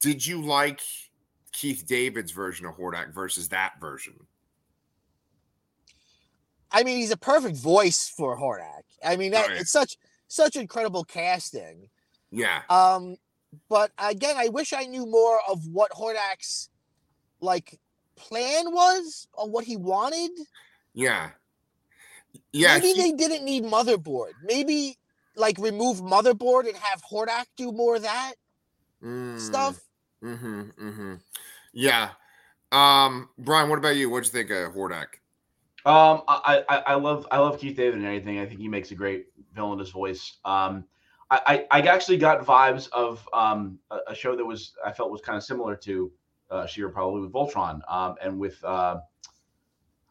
[0.00, 0.80] Did you like
[1.52, 4.14] Keith David's version of Hordak versus that version?
[6.70, 9.96] I mean he's a perfect voice for Hordak I mean that Oh, it's such
[10.28, 11.88] such incredible casting
[12.30, 13.16] Yeah, Um,
[13.68, 16.70] but again, I wish I knew more of what Hordak's
[17.40, 17.78] like
[18.16, 20.30] plan was or what he wanted.
[20.94, 21.30] yeah,
[22.52, 24.32] Yeah, maybe he- they didn't need motherboard.
[24.42, 24.96] Maybe
[25.36, 28.34] like remove motherboard and have Hordak do more of that
[29.02, 29.80] mm, stuff.
[30.22, 30.60] Mm-hmm.
[30.70, 31.14] Mm-hmm.
[31.72, 32.10] Yeah.
[32.70, 34.08] Um, Brian, what about you?
[34.10, 35.06] What'd you think of Hordak?
[35.84, 38.38] Um, I, I I love I love Keith David and anything.
[38.38, 40.38] I think he makes a great villainous voice.
[40.44, 40.84] Um,
[41.30, 45.10] I I, I actually got vibes of um a, a show that was I felt
[45.10, 46.12] was kind of similar to
[46.50, 49.00] uh She-Ra probably with Voltron um and with uh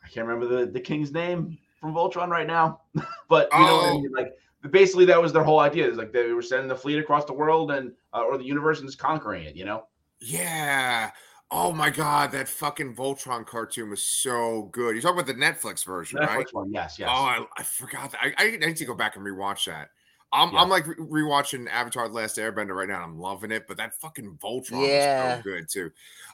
[0.04, 2.82] I can't remember the the king's name from Voltron right now,
[3.30, 4.02] but you know what I Oh.
[4.02, 4.12] mean?
[4.12, 4.34] like
[4.70, 7.34] basically that was their whole idea is like they were sending the fleet across the
[7.34, 9.56] world and uh, or the universe and just conquering it.
[9.56, 9.86] You know.
[10.20, 11.12] Yeah.
[11.54, 14.94] Oh my god, that fucking Voltron cartoon was so good.
[14.94, 16.54] You're talking about the Netflix version, Netflix right?
[16.54, 17.10] one, yes, yes.
[17.12, 18.22] Oh, I, I forgot that.
[18.22, 19.90] I, I need to go back and rewatch that.
[20.32, 20.60] I'm, Yeah.
[20.62, 23.04] I'm like rewatching Avatar: The Last Airbender right now.
[23.04, 25.34] I'm loving it, but that fucking Voltron Yeah.
[25.34, 25.92] is so good too.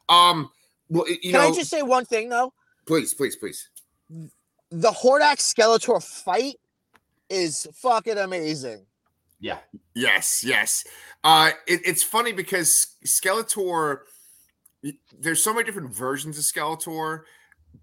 [0.07, 0.51] Um,
[0.89, 2.53] well, you Can know, I just say one thing though?
[2.85, 3.69] please, please, please.
[4.09, 6.55] The Hordak Skeletor fight
[7.29, 8.85] is fucking amazing.
[9.39, 9.59] yeah.
[9.95, 10.83] Yes, yes.
[11.23, 13.99] Uh, it, it's funny because Skeletor.
[15.19, 17.21] There's so many different versions of Skeletor,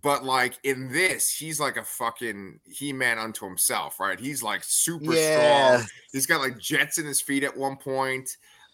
[0.01, 4.19] but like in this, he's like a fucking He-Man unto himself, right?
[4.19, 5.33] He's like super Yeah.
[5.79, 5.89] strong.
[6.13, 8.31] He's got like jets in his feet at one point.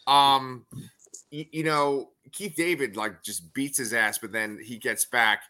[0.07, 0.67] Um,
[1.33, 5.43] y- you know, Keith David like just beats his ass, but then he gets back.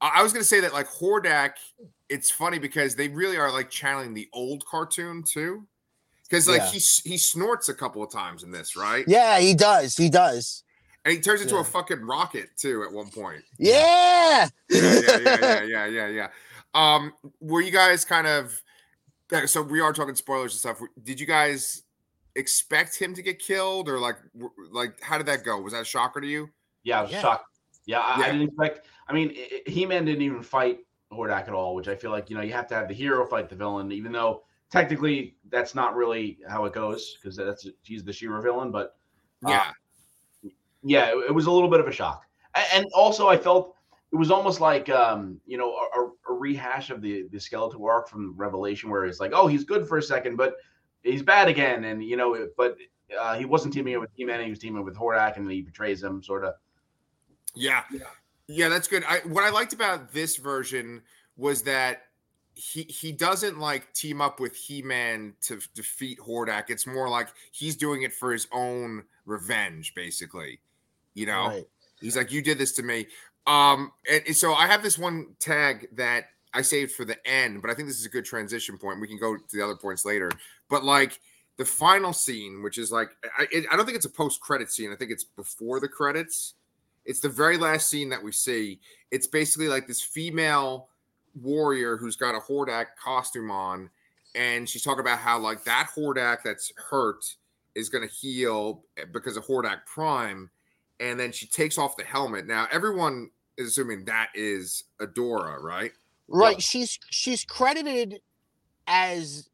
[0.00, 1.52] I I was gonna say that like Hordak,
[2.08, 5.66] it's funny because they really are like channeling the old cartoon too.
[6.24, 6.70] Because like Yeah.
[6.72, 6.78] he
[7.10, 9.04] he snorts a couple of times in this, right?
[9.08, 9.96] Yeah, he does.
[9.96, 10.62] He does.
[11.04, 11.62] And he turns into Yeah.
[11.62, 13.42] a fucking rocket too at one point.
[13.58, 14.48] Yeah.
[14.68, 16.28] Yeah, yeah, yeah, yeah, yeah, yeah, yeah.
[16.74, 18.60] Um, were you guys kind of
[19.46, 20.80] so we are talking spoilers and stuff.
[21.02, 21.82] Did you guys
[22.34, 24.16] expect him to get killed or like
[24.70, 25.60] like how did that go?
[25.60, 26.48] Was that a shocker to you?
[26.84, 27.20] Yeah, I was Yeah.
[27.22, 27.44] shocked.
[27.86, 28.86] Yeah, I, I didn't expect.
[29.08, 29.34] I mean,
[29.66, 30.80] He Man didn't even fight
[31.12, 33.26] Hordak at all, which I feel like you know you have to have the hero
[33.26, 38.04] fight the villain, even though technically that's not really how it goes because that's he's
[38.04, 38.70] the She-Ra villain.
[38.70, 38.96] But
[39.44, 39.70] Uh, Yeah.
[40.82, 42.24] yeah, it, it was a little bit of a shock,
[42.74, 43.74] and also I felt
[44.12, 47.80] it was almost like um, you know a, a- a rehash of the the Skeletor
[47.88, 50.56] arc from Revelation, where it's like, oh, he's good for a second, but
[51.02, 52.76] he's bad again, and you know, but
[53.18, 55.62] uh, he wasn't teaming up with He-Man, he was teaming up with Hordak, and he
[55.62, 56.54] betrays him, sort of.
[57.54, 57.82] Yeah.
[57.90, 58.00] Yeah,
[58.68, 59.04] that's good.
[59.06, 61.02] I what I liked about this version
[61.36, 62.02] was that
[62.54, 66.64] he he doesn't like team up with He-Man to defeat Hordak.
[66.68, 70.60] It's more like he's doing it for his own revenge, basically.
[71.14, 71.48] You know?
[71.48, 71.68] Right.
[72.00, 73.06] He's like, "You did this to me."
[73.46, 77.62] Um, and, and so I have this one tag that I saved for the end,
[77.62, 79.00] but I think this is a good transition point.
[79.00, 80.30] We can go to the other points later.
[80.68, 81.20] But like
[81.56, 84.92] the final scene, which is like, I, it, I don't think it's a post-credit scene.
[84.92, 86.54] I think it's before the credits.
[87.08, 88.78] It's the very last scene that we see.
[89.10, 90.88] It's basically like this female
[91.42, 93.90] warrior who's got a Hordak costume on,
[94.36, 97.24] and she's talking about how like that Hordak that's hurt
[97.74, 100.50] is going to heal because of Hordak Prime
[101.00, 102.46] and then she takes off the helmet.
[102.46, 105.92] Now everyone is assuming that is Adora, right?
[106.28, 106.56] Right.
[106.56, 106.60] Yeah.
[106.60, 108.20] She's she's credited
[108.86, 109.48] as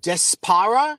[0.00, 0.96] Despara,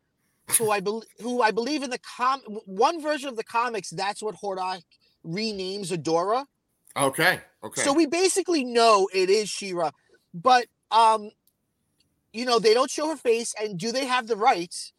[0.57, 4.21] who I believe who I believe in the com one version of the comics, that's
[4.21, 4.81] what Hordak
[5.25, 6.45] renames Adora.
[6.97, 7.81] Okay, okay.
[7.81, 9.91] So we basically know it is She-Ra,
[10.33, 11.29] but um,
[12.31, 14.93] you know, they don't show her face, and do they have the rights?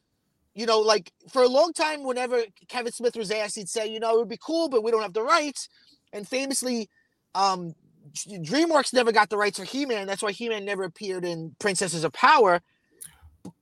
[0.55, 4.01] You know, like for a long time, whenever Kevin Smith was asked, he'd say, you
[4.01, 5.69] know, it would be cool, but we don't have the rights.
[6.15, 6.89] And famously,
[7.35, 7.75] um,
[8.15, 10.07] DreamWorks never got the rights for He-Man.
[10.07, 12.63] That's why He-Man never appeared in Princesses of Power.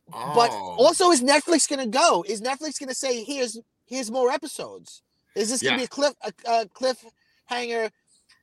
[0.09, 0.77] But Oh.
[0.79, 2.25] also, is Netflix gonna go?
[2.29, 5.03] Is Netflix gonna say, here's here's more episodes?
[5.35, 5.79] Is this gonna Yeah.
[5.79, 7.91] be a cliff a, a cliffhanger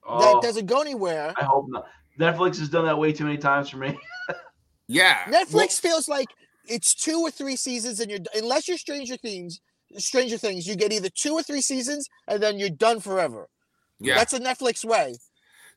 [0.03, 1.33] Oh, that doesn't go anywhere?
[1.37, 1.87] I hope not.
[2.19, 3.97] Netflix has done that way too many times for me.
[4.87, 5.23] yeah.
[5.25, 6.27] Netflix feels like
[6.65, 9.61] it's two or three seasons, and you're unless you're Stranger Things,
[9.97, 13.47] Stranger Things, you get either two or three seasons, and then you're done forever.
[13.99, 14.15] yeah.
[14.15, 15.15] That's a Netflix way.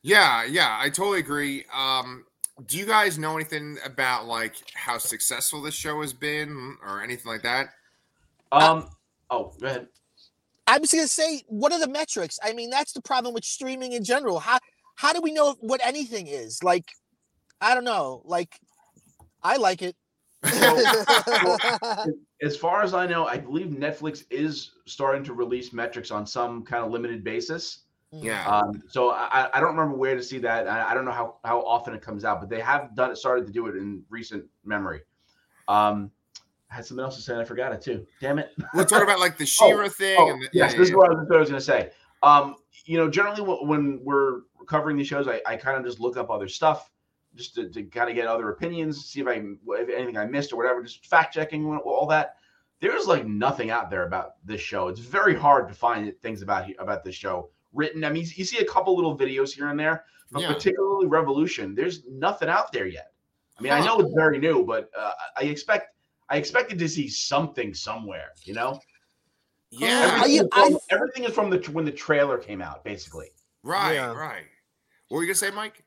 [0.01, 1.65] Yeah, yeah, I totally agree.
[1.73, 2.25] Um,
[2.67, 7.31] do you guys know anything about like how successful this show has been or anything
[7.31, 7.69] like that?
[8.51, 8.89] Um.
[9.29, 9.87] oh, go ahead.
[10.67, 12.39] I was gonna say, what are the metrics?
[12.43, 14.39] I mean, that's the problem with streaming in general.
[14.39, 14.59] How
[14.95, 16.63] how do we know what anything is?
[16.63, 16.85] Like,
[17.61, 18.21] I don't know.
[18.25, 18.59] Like,
[19.43, 19.95] I like it.
[22.41, 26.63] As far as I know, I believe Netflix is starting to release metrics on some
[26.63, 27.79] kind of limited basis.
[28.11, 28.45] Yeah.
[28.47, 30.67] Um, so I, I don't remember where to see that.
[30.67, 33.17] I, I don't know how, how often it comes out, but they have done it,
[33.17, 35.01] started to do it in recent memory.
[35.67, 36.11] Um,
[36.75, 38.05] I had something else to say and I forgot it too.
[38.19, 38.51] Damn it.
[38.73, 40.95] We're talking about like the She-Ra thing Oh, and the, yes, yeah, this is yeah,
[40.97, 41.89] what I was, was going to say.
[42.21, 46.17] Um, you know, generally when, we're covering these shows, I, I kind of just look
[46.17, 46.91] up other stuff.
[47.35, 49.41] just to, to kind of get other opinions, see if I
[49.79, 52.35] if anything I missed or whatever, just fact checking all that.
[52.81, 54.89] There's like nothing out there about this show.
[54.89, 58.03] It's very hard to find things about about this show written.
[58.03, 60.53] I mean, you see a couple little videos here and there, but Yeah.
[60.53, 63.13] particularly Revolution, there's nothing out there yet.
[63.57, 65.94] I mean, I know it's very new, but uh, I expect
[66.29, 68.29] I expected to see something somewhere.
[68.43, 68.79] You know,
[69.71, 70.17] Yeah.
[70.23, 73.29] everything, is I- from, everything is from the when the trailer came out, basically.
[73.63, 74.11] Right, Yeah.
[74.13, 74.45] right.
[75.09, 75.83] What were you gonna say, Mike?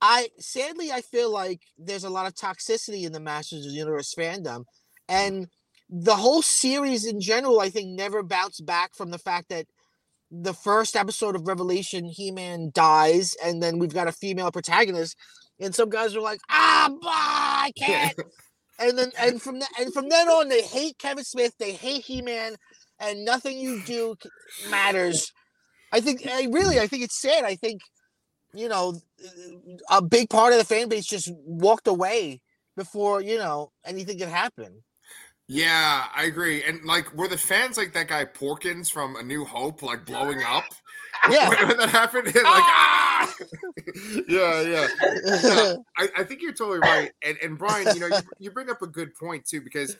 [0.00, 3.78] I sadly I feel like there's a lot of toxicity in the Masters of the
[3.78, 4.64] Universe fandom,
[5.08, 5.48] and
[5.88, 9.66] the whole series in general I think never bounced back from the fact that
[10.30, 15.16] the first episode of Revelation He-Man dies, and then we've got a female protagonist,
[15.60, 18.18] and some guys are like, ah, bah, I can't.
[18.78, 22.04] And then and from that and from then on they hate Kevin Smith, they hate
[22.04, 22.56] He-Man,
[22.98, 24.16] and nothing you do
[24.70, 25.30] matters.
[25.92, 27.44] I think I really I think it's sad.
[27.44, 27.80] I think
[28.52, 29.00] you know
[29.90, 32.40] a big part of the fan base just walked away
[32.76, 34.82] before you know anything could happen.
[35.46, 36.62] Yeah, I agree.
[36.62, 40.42] And like, were the fans like that guy Porkins from A New Hope, like blowing
[40.42, 40.64] up
[41.30, 41.48] Yeah.
[41.48, 42.28] when, when that happened?
[42.28, 43.34] It's like, ah!
[44.28, 44.88] yeah, yeah.
[45.24, 47.12] Yeah, I, I think you're totally right.
[47.22, 49.96] And and Brian, you know, you, you bring up a good point too, because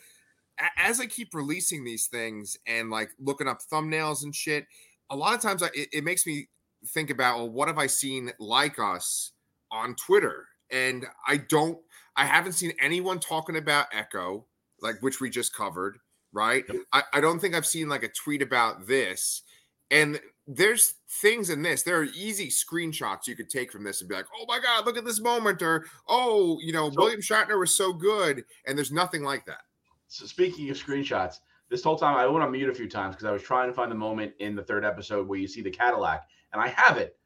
[0.76, 4.66] as I keep releasing these things and like looking up thumbnails and shit,
[5.10, 6.48] a lot of times I, it, it makes me
[6.88, 9.32] think about, well, what have I seen like us
[9.70, 10.46] on Twitter?
[10.70, 11.78] And I don't,
[12.16, 14.46] I haven't seen anyone talking about Echo,
[14.80, 15.98] like which we just covered,
[16.32, 16.64] right?
[16.92, 19.42] I, I don't think I've seen like a tweet about this.
[19.94, 21.82] And there's things in this.
[21.82, 24.84] There are easy screenshots you could take from this and be like, "Oh my god,
[24.84, 28.76] look at this moment," or "Oh, you know, So- William Shatner was so good," and
[28.76, 29.62] there's nothing like that.
[30.08, 31.40] So speaking of screenshots,
[31.70, 33.74] this whole time I went on mute a few times because I was trying to
[33.74, 36.98] find the moment in the third episode where you see the Cadillac, and I have
[36.98, 37.16] it,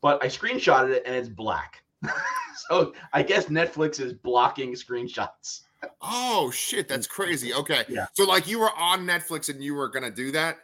[0.00, 1.82] but I screenshotted it and it's black.
[2.68, 5.62] so I guess Netflix is blocking screenshots.
[6.00, 7.52] Oh shit, that's crazy.
[7.52, 8.06] Okay, Yeah.
[8.14, 10.58] so like you were on Netflix and you were gonna do that.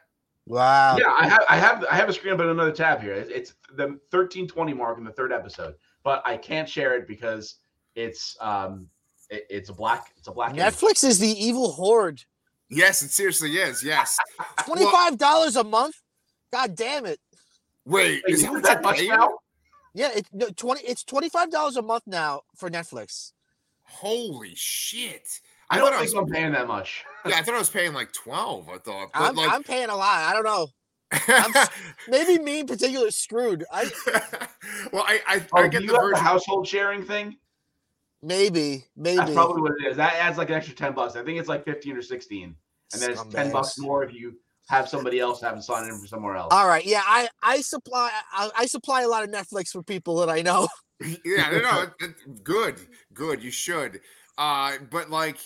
[0.47, 0.97] Wow.
[0.99, 3.15] Yeah, I have I have I have a screen up in another tab here.
[3.15, 7.57] It's, it's the 1320 mark in the third episode, but I can't share it because
[7.95, 8.89] it's um
[9.31, 10.63] it- it's a black it's a black image.
[10.63, 12.23] Netflix is the evil horde.
[12.69, 13.83] Yes, it seriously is.
[13.83, 14.19] Yes.
[14.67, 15.97] Twenty five dollars a month.
[16.53, 17.21] God damn it.
[17.87, 19.11] Wait, Wait, is is that what that much paying?
[19.11, 19.39] now?
[19.95, 20.83] Yeah, it no, twenty.
[20.87, 23.33] It's twenty five dollars a month now for Netflix.
[23.85, 25.41] Holy shit!
[25.71, 26.23] I I, don't thought I think was.
[26.23, 27.05] I'm paying that much.
[27.27, 28.69] Yeah, I thought I was paying like twelve.
[28.69, 30.25] I thought, but I'm, like, I'm paying a lot.
[30.25, 30.67] I don't know.
[31.27, 31.69] I'm
[32.09, 33.65] Maybe me in particular is screwed.
[33.73, 33.91] I
[34.93, 37.39] well, I I, Oh, I get you the have the household sharing thing?
[38.23, 39.17] maybe maybe.
[39.17, 39.97] That's probably what it is.
[39.97, 41.17] That adds like an extra 10 bucks.
[41.17, 42.55] I think it's like 15 or 16.
[42.93, 44.35] And then it's 10 bucks more if you
[44.69, 46.53] have somebody else have signed in for somewhere else.
[46.53, 50.17] All right, yeah, I I supply I, I supply a lot of Netflix for people
[50.19, 50.69] that I know.
[51.25, 52.77] yeah, no, no, it- it- good,
[53.13, 53.43] good.
[53.43, 54.01] You should.
[54.37, 55.39] Uh, but like,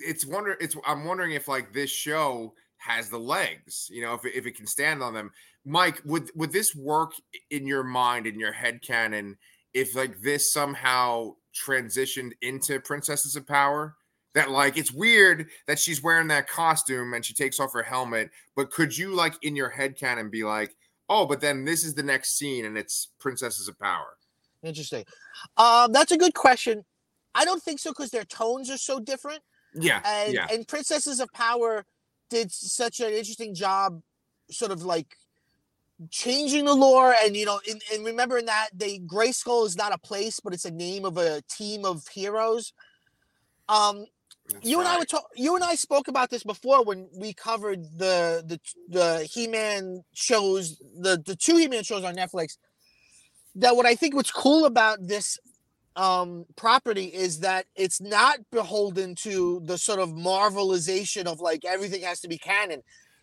[0.00, 0.56] it's wonder.
[0.60, 3.88] It's I'm wondering if like this show has the legs.
[3.92, 5.30] You know, if if it can stand on them.
[5.64, 7.12] Mike, would would this work
[7.50, 9.36] in your mind in your head canon
[9.74, 13.96] if like this somehow transitioned into Princesses of Power?
[14.34, 18.30] That like it's weird that she's wearing that costume and she takes off her helmet,
[18.54, 20.76] but could you like in your head canon be like,
[21.08, 24.18] oh, but then this is the next scene and it's Princesses of Power?
[24.62, 25.04] Interesting.
[25.56, 26.84] Um, that's a good question.
[27.34, 29.40] I don't think so because their tones are so different.
[29.78, 30.46] Yeah, and yeah.
[30.50, 31.84] and Princesses of Power
[32.30, 34.00] did such an interesting job,
[34.50, 35.16] sort of like
[36.10, 37.14] changing the lore.
[37.22, 40.52] And you know, in, and remember in that they Grayskull is not a place, but
[40.52, 42.72] it's a name of a team of heroes.
[43.68, 44.06] Um,
[44.48, 47.32] That's you and I were talk- you and I spoke about this before when we
[47.32, 52.56] covered the the the He-Man shows, the the two He-Man shows on Netflix.
[53.56, 55.38] That what I think what's cool about this
[55.96, 62.02] um property is that it's not beholden to the sort of marvelization of like everything
[62.02, 62.82] has to be canon.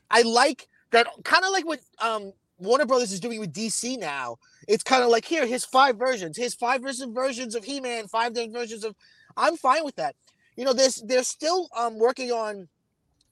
[0.09, 4.37] I like that kind of like what um Warner Brothers is doing with DC now.
[4.67, 8.53] It's kind of like here, here's five versions, here's five versions of He-Man, five different
[8.53, 8.95] versions of
[9.35, 10.15] I'm fine with that.
[10.55, 12.69] You know, there's they're still um working on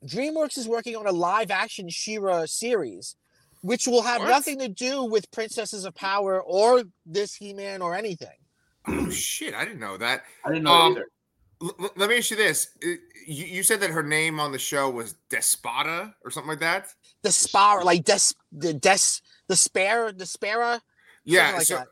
[0.05, 3.15] DreamWorks is working on a live action She-Ra series,
[3.61, 4.29] which will have What?
[4.29, 8.40] nothing to do with Princesses of Power or this He-Man or anything.
[8.88, 9.53] Oh shit!
[9.53, 10.23] I didn't know that.
[10.45, 11.05] I didn't know Um, either.
[11.61, 14.59] L- l- let me ask you this: you, you said that her name on the
[14.59, 16.88] show was Despota or something like that.
[17.21, 20.82] The Spar, like Des, the Des, the Spare, the Spara.
[21.23, 21.53] Yeah.
[21.53, 21.88] like so that.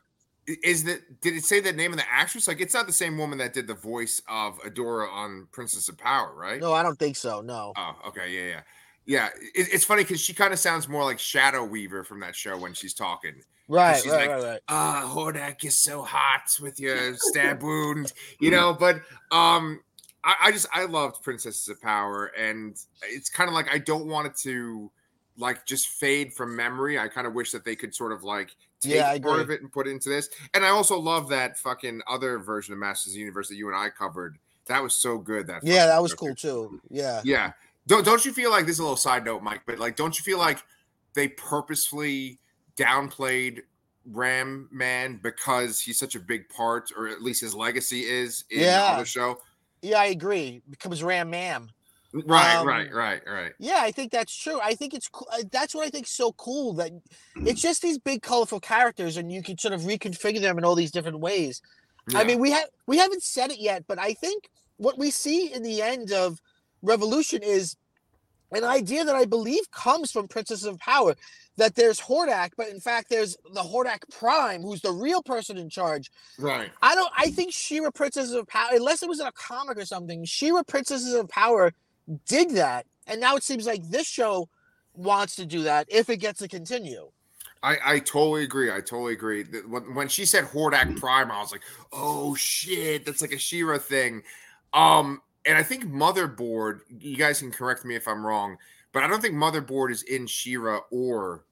[0.64, 1.22] is that?
[1.22, 2.48] Did it say the name of the actress?
[2.48, 5.98] Like, it's not the same woman that did the voice of Adora on Princess of
[6.00, 6.60] Power, right?
[6.60, 7.42] No, I don't think so.
[7.42, 7.74] No.
[7.78, 8.62] Oh, okay, yeah, yeah,
[9.06, 12.36] Yeah, it, it's funny because she kind of sounds more like Shadow Weaver from that
[12.36, 13.36] show when she's talking.
[13.70, 14.62] Right, she's right, like, right, right.
[14.68, 18.74] Ah, Hordak is so hot with your stab wound, you know.
[18.74, 18.96] But
[19.32, 19.82] um,
[20.24, 24.08] I, I just I loved Princesses of Power, and it's kind of like I don't
[24.08, 24.92] want it to
[25.38, 26.98] like just fade from memory.
[26.98, 28.50] I kind of wish that they could sort of like
[28.82, 30.30] take Yeah, part of it and put it into this.
[30.56, 33.68] And I also love that fucking other version of Masters of the Universe that you
[33.68, 34.38] and I covered.
[34.66, 35.46] That was so good.
[35.46, 36.82] That Yeah, that was cool too.
[36.90, 37.22] Yeah.
[37.24, 37.52] yeah.
[37.86, 40.18] Don't don't you feel like this is a little side note, Mike, but like don't
[40.18, 40.64] you feel like
[41.14, 42.40] they purposefully
[42.80, 43.62] downplayed
[44.06, 48.62] Ram Man because he's such a big part, or at least his legacy is in
[48.62, 48.98] Yeah.
[48.98, 49.40] the show?
[49.82, 50.62] Yeah, I agree.
[50.70, 51.70] Becomes Ram Man.
[52.12, 53.52] Right, Um, right, right, right.
[53.60, 54.60] Yeah, I think that's true.
[54.64, 56.92] I think it's uh, That's what I think is so cool that
[57.46, 60.74] it's just these big, colorful characters, and you can sort of reconfigure them in all
[60.74, 61.62] these different ways.
[62.16, 65.54] I mean, we have we haven't said it yet, but I think what we see
[65.54, 66.42] in the end of
[66.82, 67.76] Revolution is
[68.52, 71.16] an idea that I believe comes from Princess of Power.
[71.58, 75.70] That there's Hordak, but in fact, there's the Hordak Prime, who's the real person in
[75.70, 76.10] charge.
[76.38, 76.70] right.
[76.82, 77.12] I don't.
[77.18, 80.64] I think She-Ra Princesses of Power, unless it was in a comic or something, She-Ra
[80.64, 81.74] Princesses of Power
[82.28, 84.48] did that, and now it seems like this show
[84.94, 87.10] wants to do that if it gets to continue.
[87.62, 88.72] I, I totally agree.
[88.72, 89.44] I totally agree.
[89.68, 93.78] When, when she said Hordak Prime, I was like, oh shit, that's like a She-Ra
[93.80, 94.24] thing.
[94.74, 98.58] Um, and I think Motherboard, you guys can correct me if I'm wrong,
[98.92, 101.44] but I don't think Motherboard is in She-Ra or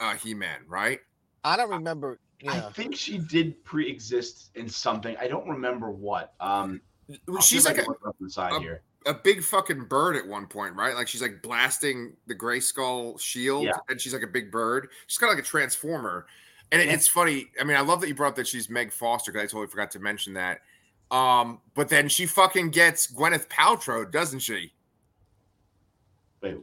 [0.00, 1.00] uh He-Man, right?
[1.44, 2.18] I don't remember.
[2.48, 5.16] I Yeah, think she did pre-exist in something.
[5.20, 6.34] I don't remember what.
[6.40, 6.80] Um,
[7.28, 7.96] I'll She's like a, up
[8.38, 8.82] on a- here.
[9.06, 10.94] a big fucking bird at one point, right?
[10.94, 13.72] Like she's like blasting the gray skull shield, Yeah.
[13.88, 14.88] and she's like a big bird.
[15.06, 16.26] She's kind of like a transformer.
[16.72, 17.50] And it- it's funny.
[17.60, 19.66] I mean, I love that you brought up that she's Meg Foster because I totally
[19.66, 20.60] forgot to mention that.
[21.10, 24.72] Um, but then she fucking gets Gwyneth Paltrow, doesn't she?
[26.42, 26.56] Wait,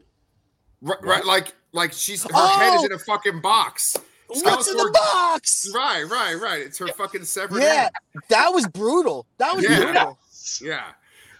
[0.81, 2.29] Right, right like like she's her
[2.59, 2.85] head is Oh!
[2.85, 3.97] in a fucking box.
[4.27, 5.69] what's in the box?
[5.73, 6.61] Right, right, right.
[6.61, 7.91] It's her fucking severed Yeah, head.
[8.29, 9.25] that was brutal.
[9.37, 9.83] That was Yeah.
[9.83, 10.19] brutal.
[10.61, 10.85] Yeah,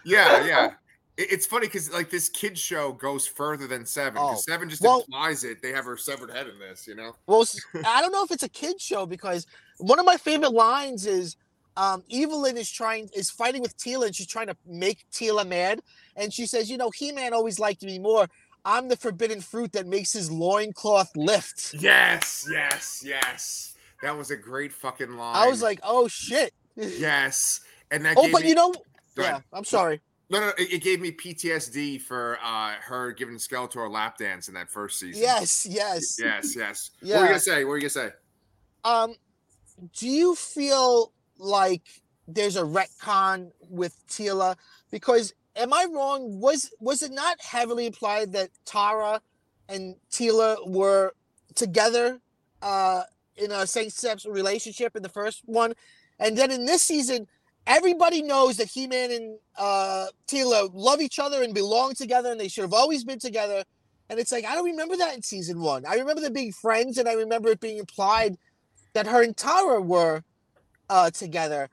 [0.04, 0.70] yeah, yeah.
[1.16, 4.14] It's funny because like this kid show goes further than seven.
[4.14, 5.62] Because Oh, seven just well- implies it.
[5.62, 7.16] They have her severed head in this, you know.
[7.26, 7.44] Well,
[7.86, 9.46] I don't know if it's a kid show because
[9.78, 11.36] one of my favorite lines is
[11.78, 15.80] um, Evil-Lyn is trying is fighting with Teela and she's trying to make Teela mad,
[16.16, 18.26] and she says, "You know, He Man always liked me more.
[18.64, 23.76] I'm the forbidden fruit that makes his loincloth lift." Yes, yes, yes.
[24.02, 25.36] That was a great fucking line.
[25.36, 27.60] I was like, "Oh shit!" yes,
[27.92, 28.16] and that.
[28.16, 28.74] oh, gave but me, you know,
[29.16, 29.38] yeah.
[29.52, 30.00] I'm sorry.
[30.30, 34.48] no, no, it, it gave me PTSD for uh her giving Skeletor a lap dance
[34.48, 35.22] in that first season.
[35.22, 36.16] Yes, yes.
[36.18, 36.90] yes, yes.
[37.02, 37.62] What were you gonna say?
[37.62, 38.10] What were you gonna say?
[38.82, 39.14] Um,
[39.96, 41.82] do you feel like
[42.26, 44.56] there's a retcon with Teela?
[44.90, 46.40] Because am I wrong?
[46.40, 49.20] Was was it not heavily implied that Tara
[49.68, 51.12] and Teela were
[51.54, 52.20] together
[52.62, 53.02] uh
[53.36, 55.74] in a same-sex relationship in the first one?
[56.18, 57.28] And then in this season,
[57.66, 62.48] everybody knows that He-Man and uh Teela love each other and belong together and they
[62.48, 63.64] should have always been together.
[64.10, 65.84] And it's like I don't remember that in season one.
[65.86, 68.36] I remember them being friends and I remember it being implied
[68.94, 70.24] that her and Tara were
[70.90, 71.68] uh, together.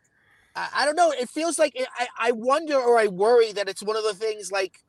[0.55, 1.11] I, I don't know.
[1.11, 4.13] It feels like it, I, I wonder or I worry that it's one of the
[4.13, 4.79] things like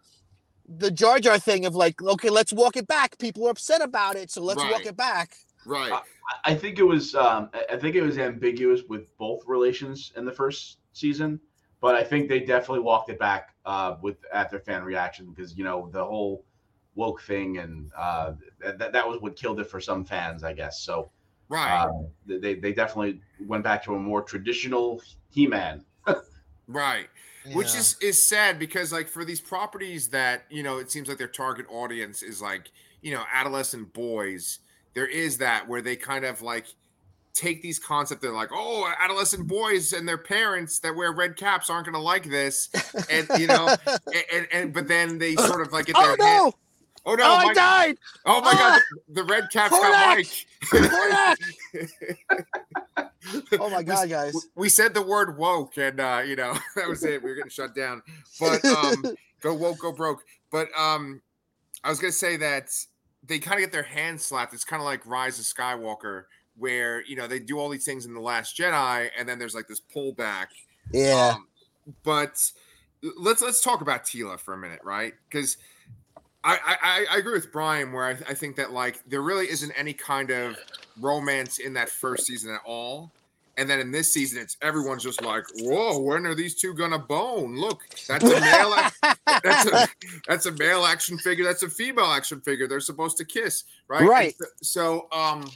[0.69, 3.19] the Jar Jar thing of like, okay, let's walk it back.
[3.19, 5.37] People are upset about it, so let's walk it back.
[5.65, 5.93] Right.
[5.93, 6.03] I-
[6.45, 7.15] I think it was.
[7.15, 11.39] Um, I- I think it was ambiguous with both relations in the first season,
[11.81, 15.63] but I think they definitely walked it back uh, with after fan reaction because you
[15.63, 16.45] know the whole
[16.97, 20.81] woke thing and uh, that that was what killed it for some fans, I guess.
[20.81, 21.11] So
[21.49, 21.85] right.
[21.85, 25.85] um, they they definitely went back to a more traditional He-Man.
[26.69, 27.09] right.
[27.53, 31.19] which is is sad because like for these properties that you know it seems like
[31.19, 32.71] their target audience is like
[33.03, 34.59] you know adolescent boys
[34.95, 36.67] there is that where they kind of like
[37.35, 41.69] take these concepts they're like oh adolescent boys and their parents that wear red caps
[41.69, 42.69] aren't going to like this
[43.11, 46.07] and you know and, and, and but then they sort of like get their oh
[46.09, 46.53] hand- no!
[47.09, 47.99] Oh no oh, I died!
[48.25, 48.81] oh my god Ah!
[49.09, 50.17] the, the red caps got!
[50.17, 50.47] Mike
[53.59, 54.35] Oh my god, guys!
[54.55, 57.51] we said the word woke and uh you know that was it we were getting
[57.51, 58.03] shut down
[58.39, 59.05] but um
[59.41, 61.21] go woke go broke but um
[61.85, 62.71] i was gonna say that
[63.25, 66.25] they kind of get their hands slapped it's kind of like rise of skywalker
[66.57, 69.55] where you know they do all these things in the last jedi and then there's
[69.55, 70.47] like this pullback
[70.93, 71.49] yeah, um,
[72.03, 72.51] but
[73.19, 75.15] let's let's talk about Teela for a minute, right?
[75.29, 75.57] Because
[76.47, 79.73] I, I I agree with Brian where I, I think that like there really isn't
[79.77, 80.57] any kind of
[81.01, 83.11] romance in that first season at all,
[83.59, 86.99] And then in this season, it's everyone's just like, "Whoa, when are these two gonna
[86.99, 87.57] bone?
[87.57, 89.89] Look, that's a male, ac- that's a
[90.29, 91.45] that's a male action figure.
[91.45, 92.69] That's a female action figure.
[92.69, 94.07] They're supposed to kiss, right?
[94.07, 94.35] Right.
[94.39, 95.51] So, so, um,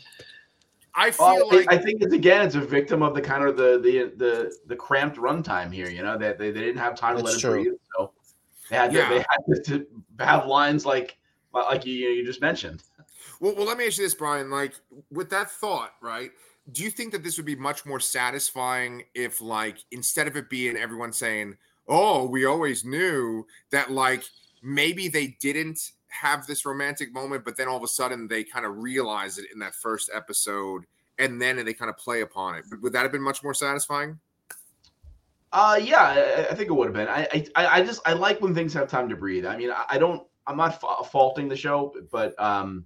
[0.95, 3.57] I feel Well, like I think it's again, it's a victim of the kind of
[3.57, 5.89] the the the the cramped runtime here.
[5.91, 7.61] You know that they, they didn't have time to That's let true.
[7.61, 8.13] it breathe, so
[8.71, 9.09] they had to, Yeah.
[9.11, 9.87] they had to,
[10.19, 11.19] have lines like
[11.53, 12.83] like you you just mentioned.
[13.41, 14.51] Well, well, let me ask you this, Brian.
[14.51, 14.75] Like,
[15.11, 16.31] with that thought, right?
[16.73, 20.49] Do you think that this would be much more satisfying if, like, instead of it
[20.51, 21.57] being everyone saying,
[21.89, 24.25] "Oh, we always knew," that like
[24.63, 28.67] maybe they didn't have this romantic moment, but then all of a sudden they kind
[28.67, 30.85] of realize it in that first episode,
[31.19, 32.65] and then they kind of play upon it.
[32.81, 34.21] Would that have been much more satisfying?
[35.53, 37.09] Uh, yeah, I, I think it would have been.
[37.09, 39.47] I, I I just I like when things have time to breathe.
[39.47, 40.23] I mean, I, I don't.
[40.47, 42.85] I'm not fa- faulting the show, but um,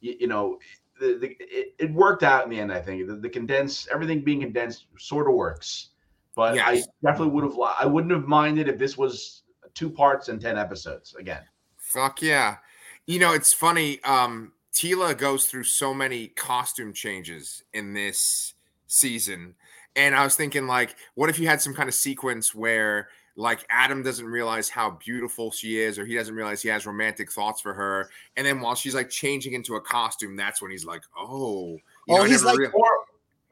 [0.00, 0.58] you, you know,
[1.00, 2.72] the, the it, it worked out in the end.
[2.72, 5.90] I think the, the condensed everything being condensed sort of works.
[6.34, 7.58] But I definitely would have.
[7.78, 9.42] I wouldn't have minded if this was
[9.74, 11.42] two parts and ten episodes again.
[11.76, 12.56] Fuck yeah.
[13.06, 14.02] You know, it's funny.
[14.02, 18.54] Um, Teela goes through so many costume changes in this
[18.88, 19.54] season.
[19.96, 23.64] And I was thinking, like, what if you had some kind of sequence where, like,
[23.70, 27.60] Adam doesn't realize how beautiful she is, or he doesn't realize he has romantic thoughts
[27.60, 28.08] for her.
[28.36, 31.72] And then while she's like changing into a costume, that's when he's like, oh,
[32.08, 32.88] you Oh, I he's like- rea- Or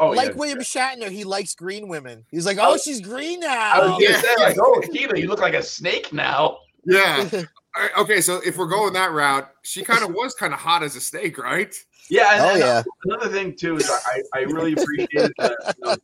[0.01, 2.25] oh like yeah, William Shatner, he likes green women.
[2.31, 2.73] He's like, Oh.
[2.75, 3.99] oh, she's green I was now.
[3.99, 6.59] gonna say like, oh, Kiva, you look like a snake now.
[6.85, 7.29] yeah.
[7.75, 10.59] All right, Okay, so if we're going that route, she kind of was kind of
[10.61, 11.75] hot as a snake, right?
[12.11, 12.33] Yeah.
[12.35, 12.83] And, Oh, and uh, yeah.
[13.05, 15.75] Another thing too is I, I really appreciated that.
[15.79, 15.97] you know,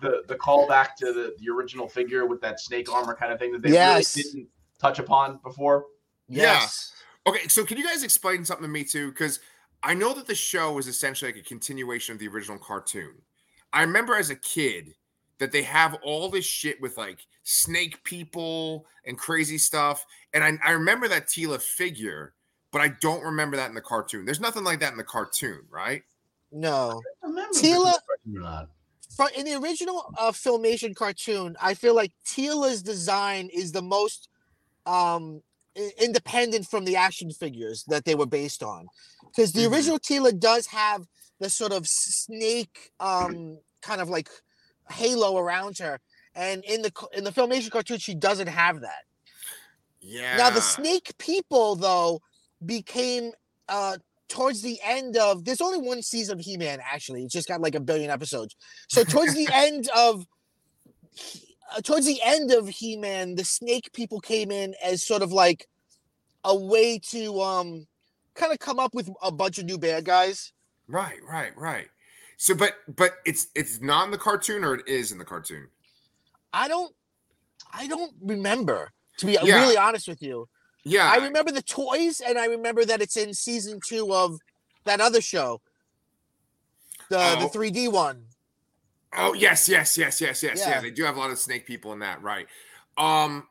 [0.00, 3.52] the the callback to the, the original figure with that snake armor kind of thing
[3.52, 4.16] that they Yes.
[4.16, 4.48] really didn't
[4.80, 5.86] touch upon before.
[6.28, 6.92] yes.
[7.26, 9.10] Okay, so can you guys explain something to me too?
[9.10, 9.40] Because
[9.82, 13.14] I know that the show is essentially like a continuation of the original cartoon.
[13.72, 14.94] I remember as a kid
[15.38, 20.04] that they have all this shit with like snake people and crazy stuff.
[20.32, 22.32] And I, I remember that Teela figure,
[22.72, 24.24] but I don't remember that in the cartoon.
[24.24, 26.02] There's nothing like that in the cartoon, right?
[26.50, 27.02] No.
[27.22, 27.98] I remember Teela-
[29.18, 29.56] this was or not.
[29.56, 34.28] Fro- in the original uh, filmation cartoon, I feel like Teela's design is the most
[34.86, 35.42] um,
[36.00, 38.88] independent from the action figures that they were based on.
[39.26, 39.72] Because the Mhm.
[39.72, 41.06] original Teela does have
[41.40, 44.28] the sort of snake um, kind of like
[44.90, 46.00] halo around her,
[46.34, 49.04] and in the in the filmation cartoon, she doesn't have that.
[50.00, 50.36] Yeah.
[50.36, 52.20] Now the snake people though
[52.64, 53.32] became
[53.68, 53.98] uh
[54.38, 57.24] towards the end of there's only one season of He-Man actually.
[57.24, 58.54] It's just got like a billion episodes.
[58.88, 60.24] So towards the end of
[61.74, 65.66] uh, towards the end of He-Man, the snake people came in as sort of like
[66.44, 67.86] a way to um
[68.34, 70.52] kind of come up with a bunch of new bad guys.
[70.86, 71.88] Right, right, right.
[72.36, 75.66] So, but but it's it's not in the cartoon, or it is in the cartoon.
[76.52, 76.94] I don't
[77.72, 79.56] I don't remember to be Yeah.
[79.56, 80.48] really honest with you.
[80.88, 84.38] Yeah, I remember the toys, and I remember that it's in season two of
[84.84, 85.60] that other show,
[87.10, 87.40] the Oh.
[87.42, 88.24] the three D one.
[89.16, 90.58] Oh yes, yes, yes, yes, yes.
[90.58, 90.70] Yeah.
[90.70, 90.80] Yeah.
[90.80, 92.46] they do have a lot of snake people in that, right?
[92.96, 93.46] Um,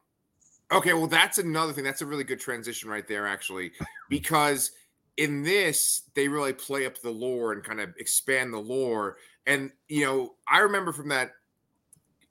[0.72, 1.84] okay, well, that's another thing.
[1.84, 3.72] That's a really good transition right there, actually,
[4.10, 4.72] because
[5.18, 9.18] in this they really play up the lore and kind of expand the lore.
[9.48, 11.32] And you know, I remember from that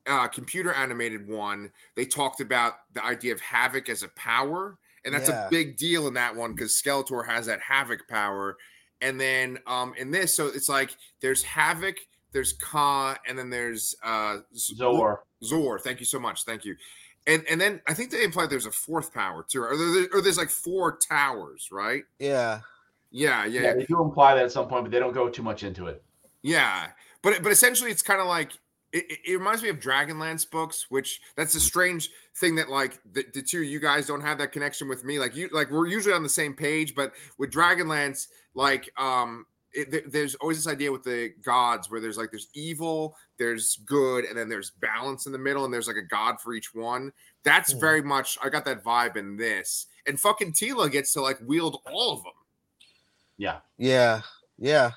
[0.07, 5.15] uh, computer animated one, they talked about the idea of havoc as a power, and
[5.15, 5.47] that's Yeah.
[5.47, 8.57] a big deal in that one because Skeletor has that havoc power.
[9.01, 11.97] And then um, in this, so it's like there's havoc,
[12.33, 15.25] there's Ka, and then there's uh, Zor.
[15.45, 15.79] Zor.
[15.79, 16.45] Thank you so much.
[16.45, 16.77] Thank you.
[17.27, 20.21] And and then I think they implied there's a fourth power too, or, there, or
[20.23, 22.05] there's like four towers, right?
[22.19, 22.61] Yeah,
[23.11, 23.61] Yeah, Yeah.
[23.63, 25.87] yeah, they do imply that at some point, but they don't go too much into
[25.87, 26.03] it.
[26.43, 26.89] yeah.
[27.23, 28.53] But but essentially, it's kind of like
[28.93, 32.99] it, it- it reminds me of Dragonlance books, which that's a strange thing that like
[33.13, 35.19] the, the two of you guys don't have that connection with me.
[35.19, 39.91] Like you, like we're usually on the same page, but with Dragonlance, like um, it,
[39.91, 44.25] there- there's always this idea with the gods where there's like there's evil, there's good,
[44.25, 47.13] and then there's balance in the middle, and there's like a god for each one.
[47.45, 47.81] That's Mhm.
[47.81, 51.81] very much I got that vibe in this, and fucking Teela gets to like wield
[51.87, 52.33] all of them.
[53.39, 53.59] Yeah.
[53.77, 54.23] yeah,
[54.59, 54.93] yeah.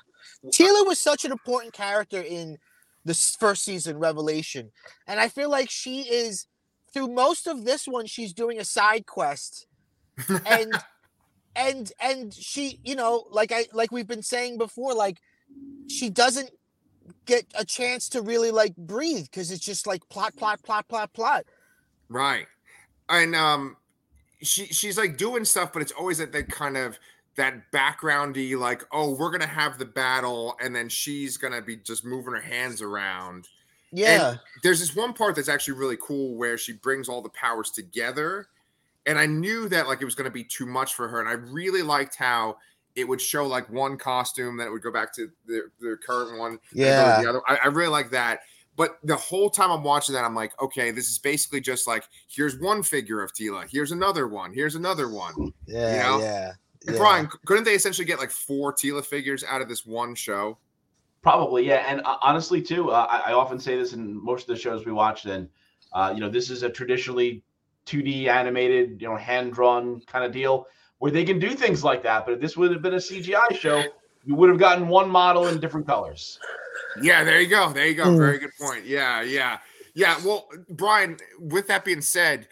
[0.46, 2.56] Tila was such an important character in
[3.04, 4.70] the first season, Revelation,
[5.06, 6.46] and I feel like she is
[6.92, 8.06] through most of this one.
[8.06, 9.66] She's doing a side quest,
[10.46, 10.72] and
[11.56, 15.18] and and she, you know, like I like we've been saying before, like
[15.88, 16.50] she doesn't
[17.26, 21.12] get a chance to really like breathe because it's just like plot, plot, plot, plot,
[21.12, 21.44] plot.
[22.08, 22.46] Right.
[23.08, 23.76] And um
[24.42, 26.98] she she's like doing stuff, but it's always at that kind of
[27.36, 32.04] that backgroundy, like, oh, we're gonna have the battle, and then she's gonna be just
[32.04, 33.48] moving her hands around.
[33.92, 34.36] Yeah.
[34.62, 38.46] There's this one part that's actually really cool where she brings all the powers together.
[39.06, 41.20] And I knew that like it was gonna be too much for her.
[41.20, 42.58] And I really liked how
[42.94, 46.38] it would show like one costume, then it would go back to the, the current
[46.38, 46.58] one.
[46.72, 47.22] then go to Yeah.
[47.22, 47.40] the other.
[47.48, 48.40] I, I really like that.
[48.76, 52.04] But the whole time I'm watching that, I'm like, okay, this is basically just like
[52.28, 55.52] here's one figure of Teela, here's another one, here's another one.
[55.66, 56.02] Yeah.
[56.02, 56.20] know?
[56.20, 56.52] Yeah.
[56.86, 57.02] And yeah.
[57.02, 60.58] Brian, couldn't they essentially get like four Teela figures out of this one show?
[61.22, 61.84] Probably, yeah.
[61.86, 64.86] And uh, honestly, too, uh, I, I often say this in most of the shows
[64.86, 65.26] we watched.
[65.26, 65.48] And
[65.92, 67.42] uh, you know, this is a traditionally
[67.86, 70.66] 2D animated, you know, hand drawn kind of deal
[70.98, 72.24] where they can do things like that.
[72.24, 73.82] But if this would have been a CGI show,
[74.24, 76.38] you would have gotten one model in different colors.
[77.02, 77.72] Yeah, there you go.
[77.72, 78.04] There you go.
[78.04, 78.18] Mm.
[78.18, 78.84] Very good point.
[78.84, 79.58] Yeah, yeah,
[79.94, 80.16] yeah.
[80.24, 82.48] Well, Brian, with that being said,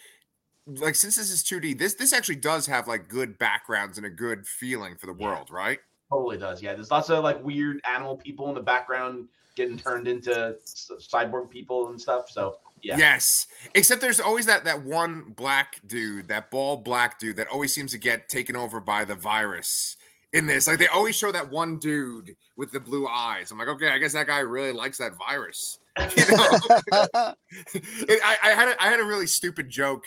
[0.76, 4.10] like since this is 2D, this this actually does have like good backgrounds and a
[4.10, 5.26] good feeling for the Yeah.
[5.26, 5.78] world, right?
[6.10, 6.62] Totally does.
[6.62, 10.94] Yeah, there's lots of like weird animal people in the background getting turned into c-
[11.12, 12.30] cyborg people and stuff.
[12.30, 13.46] So yeah, Yes.
[13.74, 17.90] Except there's always that that one black dude, that bald black dude that always seems
[17.92, 19.96] to get taken over by the virus
[20.32, 20.66] in this.
[20.68, 23.50] Like they always show that one dude with the blue eyes.
[23.50, 25.78] I'm like, okay, I guess that guy really likes that virus.
[26.16, 26.58] You know?
[27.74, 30.04] It- I, I had a, I had a really stupid joke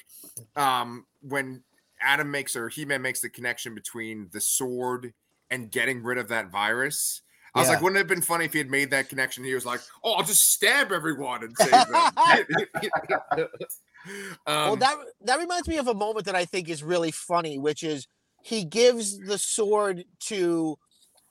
[0.56, 1.64] um, when
[2.02, 5.14] Adam makes or He Man makes the connection between the sword
[5.50, 7.22] and getting rid of that virus.
[7.54, 7.74] I was Yeah.
[7.74, 9.44] like, wouldn't it have been funny if he had made that connection?
[9.44, 12.12] He was like, "Oh, I'll just stab everyone and save them."
[14.48, 17.60] well, um, that that reminds me of a moment that I think is really funny,
[17.60, 18.08] which is
[18.44, 20.78] he gives the sword to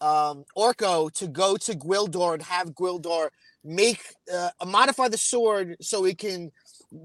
[0.03, 3.31] um, Orko to go to Gwildor and have Gwildor
[3.65, 4.01] make
[4.33, 6.51] uh, modify the sword so it can,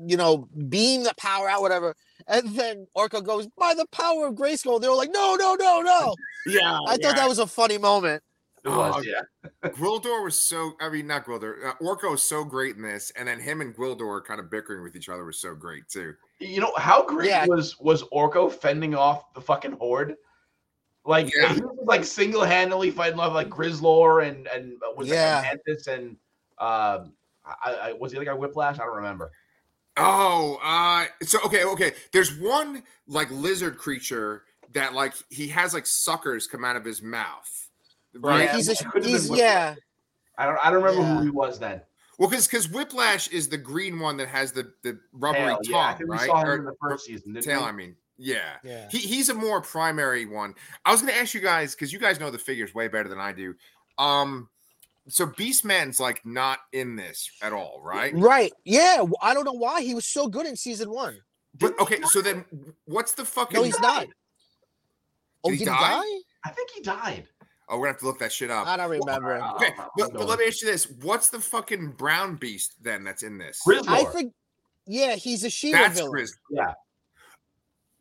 [0.08, 1.96] you know, beam the power out, whatever.
[2.28, 4.82] And then Orko goes by the power of Grayskull.
[4.82, 6.16] They were like, no, no, no, no.
[6.48, 8.24] yeah, I thought that was a funny moment.
[8.64, 8.96] it was.
[8.98, 10.72] Oh, Yeah, Gwildor was so.
[10.80, 11.66] I mean, not Gwildor.
[11.68, 14.82] Uh, Orko was so great in this, and then him and Gwildor kind of bickering
[14.82, 16.14] with each other was so great too.
[16.40, 17.46] you know how great Yeah.
[17.46, 20.16] was was Orko fending off the fucking horde?
[21.06, 21.54] Like Yeah.
[21.54, 25.42] he was like single handedly fighting off like Grizzlor and and uh, was Yeah.
[25.44, 26.18] it Mantis and
[26.60, 27.14] um
[27.46, 28.80] I, I was the other guy Whiplash?
[28.80, 29.32] I don't remember.
[29.98, 31.94] Oh, uh, so okay, okay.
[32.12, 34.44] There's one like lizard creature
[34.74, 37.70] that like he has like suckers come out of his mouth,
[38.16, 38.46] right?
[38.46, 39.76] Yeah, he's a, he's yeah.
[40.38, 41.18] I don't I don't remember Yeah.
[41.18, 41.82] who he was then.
[42.18, 45.78] Well, because because Whiplash is the green one that has the the rubbery Tail, yeah,
[45.78, 46.28] I tongue, think we right?
[46.28, 47.34] saw him Or- in the first season.
[47.34, 47.66] Didn't tail, we?
[47.68, 48.56] I mean, yeah.
[48.64, 48.90] Yeah.
[48.90, 50.56] He, he's a more primary one.
[50.86, 53.08] I was going to ask you guys because you guys know the figures way better
[53.08, 53.56] than I do.
[53.98, 54.50] Um,
[55.08, 58.14] so Beastman's like not in this at all, right?
[58.16, 58.52] Right.
[58.64, 59.04] Yeah.
[59.22, 61.18] I don't know why he was so good in season one.
[61.58, 62.44] But okay, so then
[62.86, 63.56] what's the fucking?
[63.56, 64.08] No, he's not.
[65.44, 66.02] Oh, Did did he he die?
[66.02, 66.20] die?
[66.44, 67.28] I think he died.
[67.70, 68.68] Oh, we're gonna have to look that shit up.
[68.68, 69.42] I don't remember.
[69.56, 73.24] Okay, but, but let me ask you this: What's the fucking brown beast then that's
[73.24, 73.62] in this?
[73.66, 73.90] Grizzlor.
[73.90, 74.34] I think.
[74.88, 76.14] Yeah, he's a She-Ra That's villain.
[76.14, 76.30] Grizz.
[76.52, 76.74] Yeah.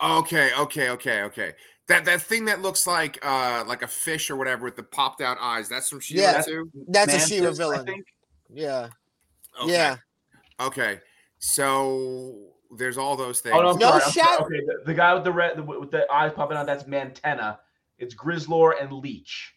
[0.03, 1.53] Okay, okay, okay, okay.
[1.89, 5.20] That that thing that looks like uh like a fish or whatever with the popped
[5.20, 5.68] out eyes.
[5.68, 6.41] That's from She-Ra Yeah.
[6.43, 6.70] too.
[6.89, 7.87] That's Mantis, a She-Ra I villain.
[7.87, 8.07] think.
[8.49, 8.89] Yeah.
[9.62, 9.72] Okay.
[9.72, 9.97] Yeah.
[10.61, 11.01] Okay.
[11.39, 12.37] So
[12.76, 13.55] there's all those things.
[13.57, 14.26] Oh no, I'm No sorry, I'm sorry.
[14.26, 16.85] shadow- Okay, the, the guy with the red the, with the eyes popping out, that's
[16.85, 17.59] Mantenna.
[17.99, 19.53] It's Grizzlor and Leech.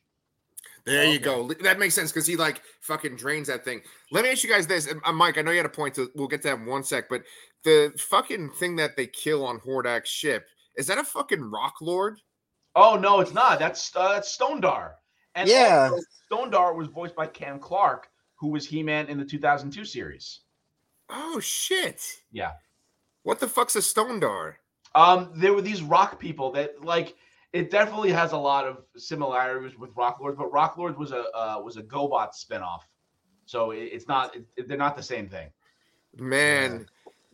[0.85, 1.51] There you go.
[1.63, 3.81] That makes sense because he like fucking drains that thing.
[4.11, 5.37] Let me ask you guys this, and, uh, Mike.
[5.37, 5.95] I know you had a point.
[5.95, 7.23] To we'll get to that in one sec, but
[7.63, 10.45] the fucking thing that they kill on Hordak's ship
[10.77, 12.19] is that a fucking rock lord?
[12.75, 13.59] Oh no, it's not.
[13.59, 14.95] That's uh, that's Stone Dar.
[15.37, 15.91] And Yeah.
[16.31, 20.41] Stonedar was voiced by Cam Clarke, who was He-Man in the 2002 series.
[21.09, 22.01] Oh shit!
[22.31, 22.53] Yeah.
[23.23, 24.55] What the fuck's a Stonedar?
[24.95, 27.15] Um, there were these rock people that like
[27.53, 31.25] it definitely has a lot of similarities with Rock Lords, but Rock Lords was a
[31.33, 32.81] uh, was a GoBot spinoff,
[33.45, 35.49] so it, it's not it, they're not the same thing.
[36.17, 36.87] Man,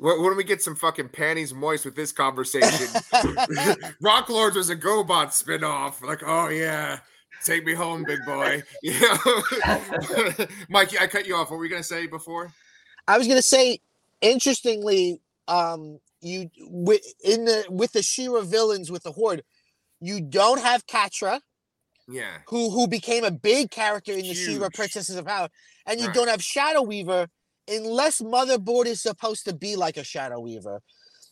[0.04, 2.88] wh- when we get some fucking panties moist with this conversation?
[4.02, 6.02] Rock Lords was a GoBot spinoff.
[6.02, 7.00] Like, oh yeah,
[7.44, 8.62] take me home, big boy.
[8.84, 9.18] Yeah,
[10.70, 11.50] Mike, I cut you off.
[11.50, 12.52] What were you gonna say before?
[13.08, 13.80] I was gonna say,
[14.22, 19.44] interestingly, um, you wi- in the with the She-Ra villains with the Horde,
[20.00, 21.42] you don't have Catra,
[22.08, 25.50] Yeah, who who became a big character in the She-Ra Princesses of Power,
[25.86, 26.16] and you Right.
[26.16, 27.28] don't have Shadow Weaver
[27.68, 30.82] unless Motherboard is supposed to be like a Shadow Weaver.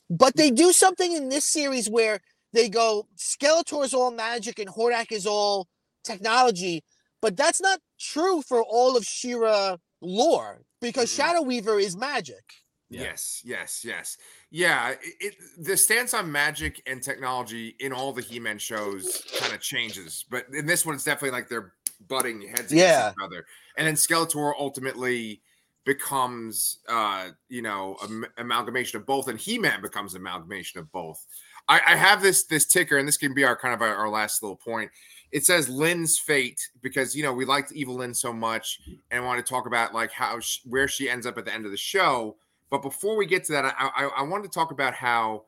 [0.10, 0.40] But hmm.
[0.40, 2.20] they do something in this series where
[2.54, 5.68] they go Skeletor is all magic and Hordak is all
[6.04, 6.84] technology,
[7.22, 11.12] but that's not true for all of She-Ra lore because.
[11.12, 12.44] Shadow Weaver is magic.
[12.92, 13.04] Yeah.
[13.04, 14.18] Yes, yes, yes.
[14.50, 19.54] Yeah, it, it the stance on magic and technology in all the He-Man shows kind
[19.54, 21.72] of changes, but in this one, it's definitely like they're
[22.10, 23.12] butting heads against Yeah.
[23.12, 23.46] each other,
[23.78, 25.42] and then Skeletor ultimately
[25.84, 31.26] becomes, uh, you know, am- amalgamation of both, and He-Man becomes amalgamation of both.
[31.68, 34.10] I, I have this this ticker, and this can be our kind of our, our
[34.10, 34.92] last little point.
[35.32, 38.80] It says Lyn's fate because you know we liked Evil-Lyn so much,
[39.10, 41.54] and I want to talk about like how she, where she ends up at the
[41.54, 42.36] end of the show.
[42.70, 45.44] But before we get to that, I, I, I wanted to talk about how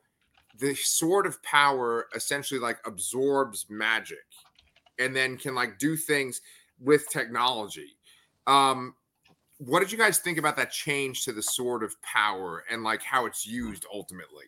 [0.58, 4.18] the sword of power essentially like absorbs magic
[4.98, 6.40] and then can like do things
[6.80, 7.96] with technology.
[8.46, 8.94] Um,
[9.66, 13.02] what did you guys think about that change to the sword of power and like
[13.02, 14.46] how it's used ultimately?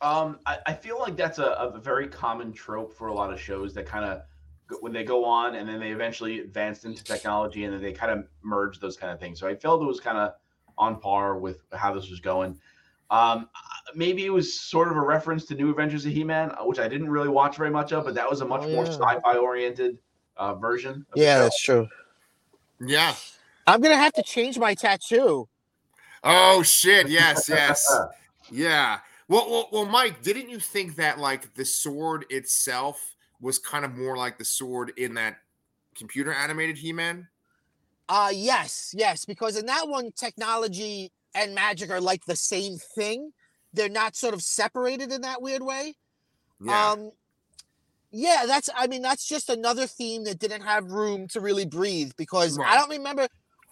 [0.00, 3.40] Um, I, I feel like that's a, a very common trope for a lot of
[3.40, 4.22] shows that kind of
[4.80, 8.10] when they go on and then they eventually advanced into technology and then they kind
[8.12, 9.38] of merge those kind of things.
[9.38, 10.32] So I felt it was kind of
[10.76, 12.58] on par with how this was going.
[13.10, 13.48] Um,
[13.94, 16.88] maybe it was sort of a reference to New Adventures of He-Man, uh, which I
[16.88, 19.98] didn't really watch very much of, but that was a much Oh, more sci-fi oriented
[20.36, 21.06] uh, version.
[21.10, 21.42] of the Yeah, show.
[21.42, 21.88] that's true.
[22.80, 23.14] Yeah.
[23.66, 25.48] I'm gonna have to change my tattoo.
[26.22, 27.08] Oh shit.
[27.08, 27.86] Yes, yes.
[28.50, 28.98] Yeah.
[29.26, 33.96] Well, well, well, Mike, didn't you think that like the sword itself was kind of
[33.96, 35.38] more like the sword in that
[35.94, 37.26] computer animated He-Man?
[38.06, 43.32] Uh yes, yes, because in that one, technology and magic are like the same thing.
[43.72, 45.94] They're not sort of separated in that weird way.
[46.62, 46.90] Yeah.
[46.90, 47.12] Um
[48.10, 52.12] yeah, that's I mean, that's just another theme that didn't have room to really breathe
[52.18, 52.68] because Right.
[52.68, 53.26] I don't remember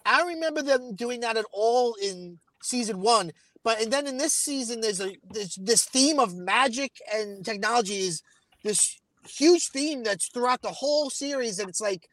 [0.05, 3.31] I don't remember them doing that at all in season one.
[3.63, 7.99] But and then in this season, there's a there's this theme of magic and technology
[7.99, 8.21] is
[8.63, 12.09] this huge theme that's throughout the whole series, and it's like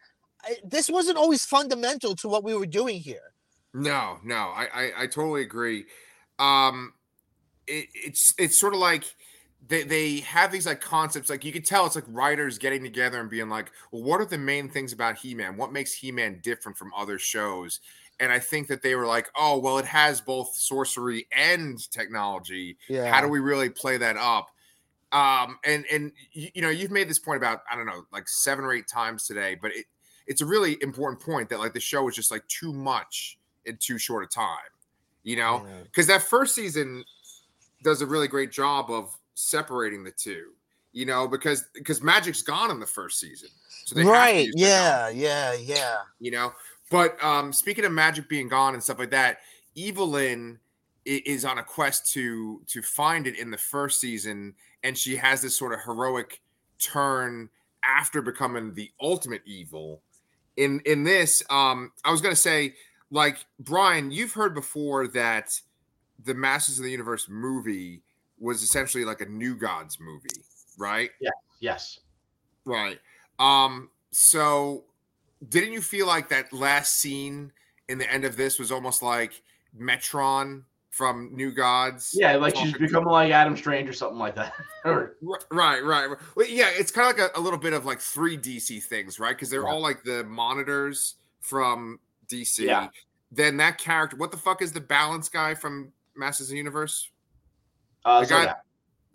[0.64, 3.32] this wasn't always fundamental to what we were doing here.
[3.74, 5.86] No, no, I, I, I totally agree.
[6.38, 6.94] Um,
[7.66, 9.04] it, it's it's sort of like
[9.68, 13.20] they they have these like concepts, like you could tell it's like writers getting together
[13.20, 15.56] and being like, well, what are the main things about He-Man?
[15.56, 17.80] What makes He-Man different from other shows?
[18.18, 22.76] And I think that they were like, oh, well, it has both sorcery and technology.
[22.86, 23.10] Yeah.
[23.10, 24.50] How do we really play that up?
[25.12, 28.28] Um, and and you, you know, you've made this point about I don't know, like
[28.28, 29.86] seven or eight times today, but it
[30.26, 33.76] it's a really important point that like the show is just like too much in
[33.76, 34.56] too short a time.
[35.22, 37.04] You know, because that first season
[37.82, 40.52] does a really great job of separating the two.
[40.92, 43.48] You know, because because magic's gone in the first season,
[43.84, 44.48] so they right.
[44.54, 45.08] Yeah.
[45.08, 45.54] Yeah.
[45.54, 45.98] Yeah.
[46.18, 46.52] you know.
[46.90, 49.38] But um, speaking of magic being gone and stuff like that,
[49.76, 50.58] Evil-Lyn
[51.04, 55.40] is on a quest to to find it in the first season, and she has
[55.40, 56.40] this sort of heroic
[56.78, 57.48] turn
[57.84, 60.02] after becoming the ultimate evil.
[60.56, 62.74] In in this, um, I was gonna say,
[63.10, 65.58] like Brian, you've heard before that
[66.24, 68.02] the Masters of the Universe movie
[68.40, 70.28] was essentially like a New Gods movie,
[70.78, 71.10] right?
[71.20, 71.30] Yeah.
[71.60, 72.00] Yes.
[72.64, 72.98] Right.
[73.38, 74.84] Um, so
[75.48, 77.52] didn't you feel like that last scene
[77.88, 79.42] in the end of this was almost like
[79.78, 82.10] Metron from New Gods?
[82.14, 84.52] Yeah, like she's become like Adam Strange or something like that.
[84.84, 86.08] or Right, right.
[86.08, 86.18] right.
[86.34, 89.20] Well, yeah, it's kind of like a, a little bit of like three DC things,
[89.20, 89.36] right?
[89.36, 89.68] Because they're Yeah.
[89.70, 92.60] all like the monitors from DC.
[92.60, 92.88] Yeah.
[93.32, 97.08] Then that character, what the fuck is the balance guy from Masters of the Universe?
[98.04, 98.54] Uh, The so guy-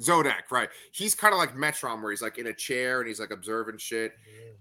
[0.02, 0.70] Zodak, right?
[0.92, 3.78] He's kind of like Metron, where he's like in a chair and he's like observing
[3.78, 4.14] shit.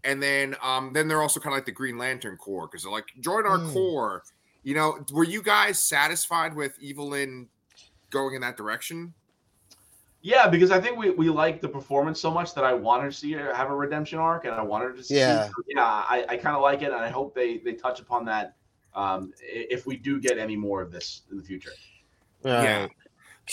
[0.05, 2.93] And then, um, then they're also kind of like the Green Lantern Corps because they're
[2.93, 3.73] like, join our Mm.
[3.73, 4.23] core.
[4.63, 7.49] You know, were you guys satisfied with Evil-Lyn
[8.11, 9.13] going in that direction?
[10.23, 13.13] Yeah, because I think we, we liked the performance so much that I wanted to
[13.13, 15.17] see her have a redemption arc, and I wanted to see.
[15.19, 15.51] Yeah.
[15.69, 15.83] yeah.
[15.85, 18.55] I, I kind of like it, and I hope they they touch upon that
[18.95, 21.73] um, if we do get any more of this in the future.
[22.43, 22.87] Yeah.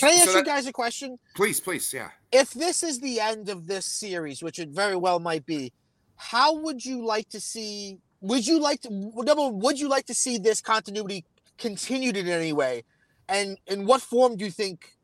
[0.00, 1.18] Can I So ask you guys a question?
[1.34, 2.10] Please, please, yeah.
[2.30, 5.72] if this is the end of this series, which it very well might be,
[6.16, 7.98] how would you like to see?
[8.20, 8.90] Would you like to?
[8.90, 11.24] Number one, would you like to see this continuity
[11.58, 12.84] continued in any way?
[13.28, 14.96] And in what form do you think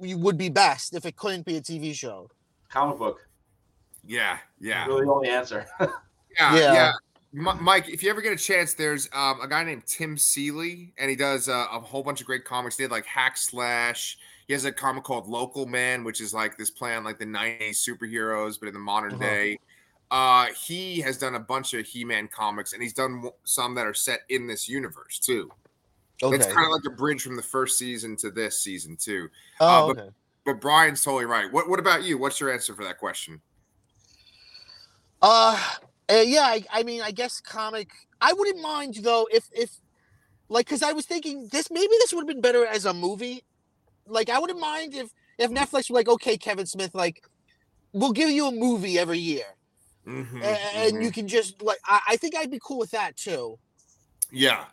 [0.00, 2.30] you would be best if it couldn't be a TV show?
[2.68, 3.26] Comic book,
[4.04, 5.66] Yeah, yeah, really the only answer.
[5.80, 5.88] yeah,
[6.38, 6.72] Yeah.
[6.72, 6.92] yeah.
[7.32, 10.92] Mi- Mike, if you ever get a chance, there's um, a guy named Tim Seeley,
[10.98, 12.76] and he does uh, a whole bunch of great comics.
[12.76, 14.18] He did like Hack Slash.
[14.46, 17.24] He has a comic called Local Man, which is like this play on like the
[17.24, 19.22] '90s superheroes, but in the modern Uh-huh.
[19.24, 19.58] day.
[20.10, 23.94] Uh, he has done a bunch of He-Man comics, and he's done some that are
[23.94, 25.50] set in this universe too.
[26.22, 26.36] Okay.
[26.36, 29.30] It's kind of like a bridge from the first season to this season too.
[29.60, 30.10] oh, uh, but- okay.
[30.44, 31.50] But Brian's totally right.
[31.50, 32.18] What What about you?
[32.18, 33.40] What's your answer for that question?
[35.22, 35.58] Uh,
[36.10, 36.42] uh, yeah.
[36.42, 37.90] I, I mean, I guess comic.
[38.20, 39.70] I wouldn't mind though if if
[40.48, 43.44] like because I was thinking this maybe this would have been better as a movie.
[44.06, 47.22] Like I wouldn't mind if if Netflix were like, okay, Kevin Smith, like
[47.92, 49.44] we'll give you a movie every year,
[50.06, 51.02] Mhm, a- and mhm.
[51.02, 53.58] you can just like I, I think I'd be cool with that too.
[54.30, 54.66] Yeah.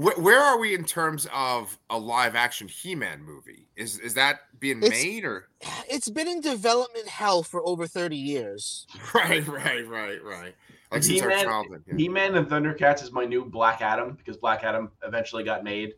[0.00, 3.68] Wh- where are we in terms of a live action He-Man movie?
[3.76, 5.48] Is is that being It's- made or
[5.90, 8.86] It's been in development hell for over thirty years.
[9.14, 10.54] right, right, right, right?
[10.90, 11.84] Like since our He-Man- childhood.
[11.86, 11.96] Yeah.
[11.96, 15.94] He-Man and Thundercats is my new Black Adam because Black Adam eventually got made.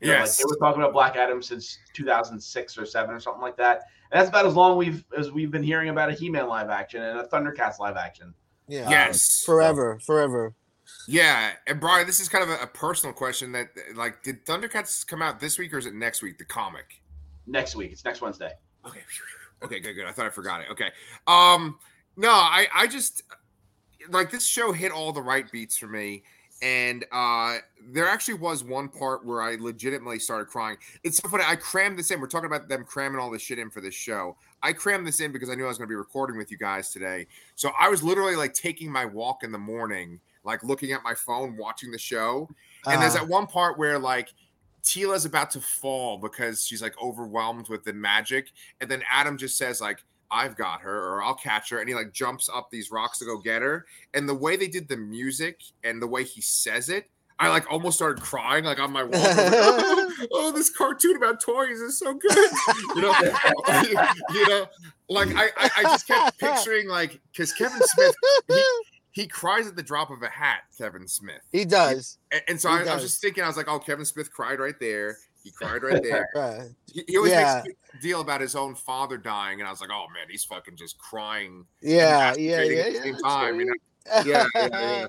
[0.00, 0.36] You know, like, yes.
[0.36, 3.84] they were talking about Black Adam since 2006 or seven or something like that.
[4.12, 7.02] And that's about as long we've as we've been hearing about a He-Man live action
[7.02, 8.34] and a Thundercats live action.
[8.68, 9.42] Yeah, yes.
[9.44, 10.52] forever, forever.
[11.08, 13.52] Yeah, and Brian, this is kind of a, a personal question.
[13.52, 16.38] That like, did Thundercats come out this week or is it next week?
[16.38, 17.02] The comic.
[17.46, 18.52] Next week, it's next Wednesday.
[18.86, 19.00] Okay.
[19.62, 20.06] Okay, good, good.
[20.06, 20.66] I thought I forgot it.
[20.70, 20.90] Okay.
[21.26, 21.78] Um,
[22.16, 23.22] no, I I just
[24.10, 26.22] like this show hit all the right beats for me.
[26.62, 27.58] And uh
[27.90, 30.78] there actually was one part where I legitimately started crying.
[31.04, 31.44] It's so funny.
[31.46, 32.20] I crammed this in.
[32.20, 34.36] We're talking about them cramming all this shit in for this show.
[34.62, 36.56] I crammed this in because I knew I was going to be recording with you
[36.56, 37.26] guys today.
[37.54, 41.14] So I was literally like taking my walk in the morning, like looking at my
[41.14, 42.48] phone, watching the show.
[42.86, 44.32] And there's Uh, that one part where like
[44.82, 49.58] Teela's about to fall because she's like overwhelmed with the magic, and then Adam just
[49.58, 52.90] says like, "I've got her," or "I'll catch her," and he like jumps up these
[52.92, 53.84] rocks to go get her.
[54.14, 57.70] And the way they did the music and the way he says it, I like
[57.70, 59.20] almost started crying like on my wall.
[59.20, 62.50] Like, oh, oh, this cartoon about toys is so good.
[62.94, 63.14] You know,
[64.32, 64.66] you know,
[65.08, 68.14] like I, I, I just kept picturing like because Kevin Smith,
[68.48, 68.64] he,
[69.16, 70.64] he cries at the drop of a hat.
[70.76, 71.40] Kevin Smith.
[71.50, 72.18] he does.
[72.30, 74.30] And, and so He I, I was just thinking, I was like, oh, Kevin Smith
[74.30, 75.16] cried right there.
[75.42, 76.28] He cried right there.
[76.36, 76.68] Right.
[76.92, 77.62] He, he always Yeah.
[77.64, 80.44] makes a deal about his own father dying, and I was like, oh man, he's
[80.44, 81.64] fucking just crying.
[81.80, 84.26] Yeah, yeah, yeah, at the same that's time, you right.
[84.26, 85.06] Yeah, yeah, yeah.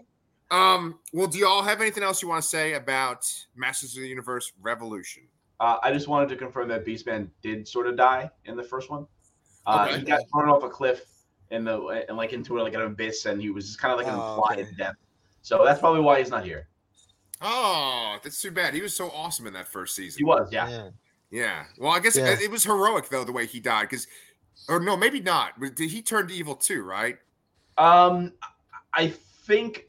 [0.51, 3.25] Um, well, do y'all have anything else you want to say about
[3.57, 5.23] Masters of the Universe Revolution?
[5.59, 8.89] Uh, I just wanted to confirm that Beastman did sort of die in the first
[8.89, 9.05] one.
[9.65, 9.99] Uh, Okay.
[9.99, 11.03] He got thrown off a cliff
[11.51, 14.07] in the and like into like an abyss, and he was just kind of like
[14.07, 14.75] an Oh, implied okay.
[14.77, 14.95] death.
[15.41, 16.67] So that's probably why he's not here.
[17.41, 18.73] Oh, that's too bad.
[18.73, 20.17] He was so awesome in that first season.
[20.19, 20.67] He was, yeah.
[20.69, 20.89] Yeah.
[21.29, 21.63] Yeah.
[21.77, 22.31] Well, I guess Yeah.
[22.33, 24.07] it, it was heroic though the way he died, because,
[24.67, 25.59] or no, maybe not.
[25.59, 26.83] But did he turn to evil too?
[26.83, 27.17] Right?
[27.77, 28.33] Um,
[28.93, 29.07] I
[29.45, 29.85] think.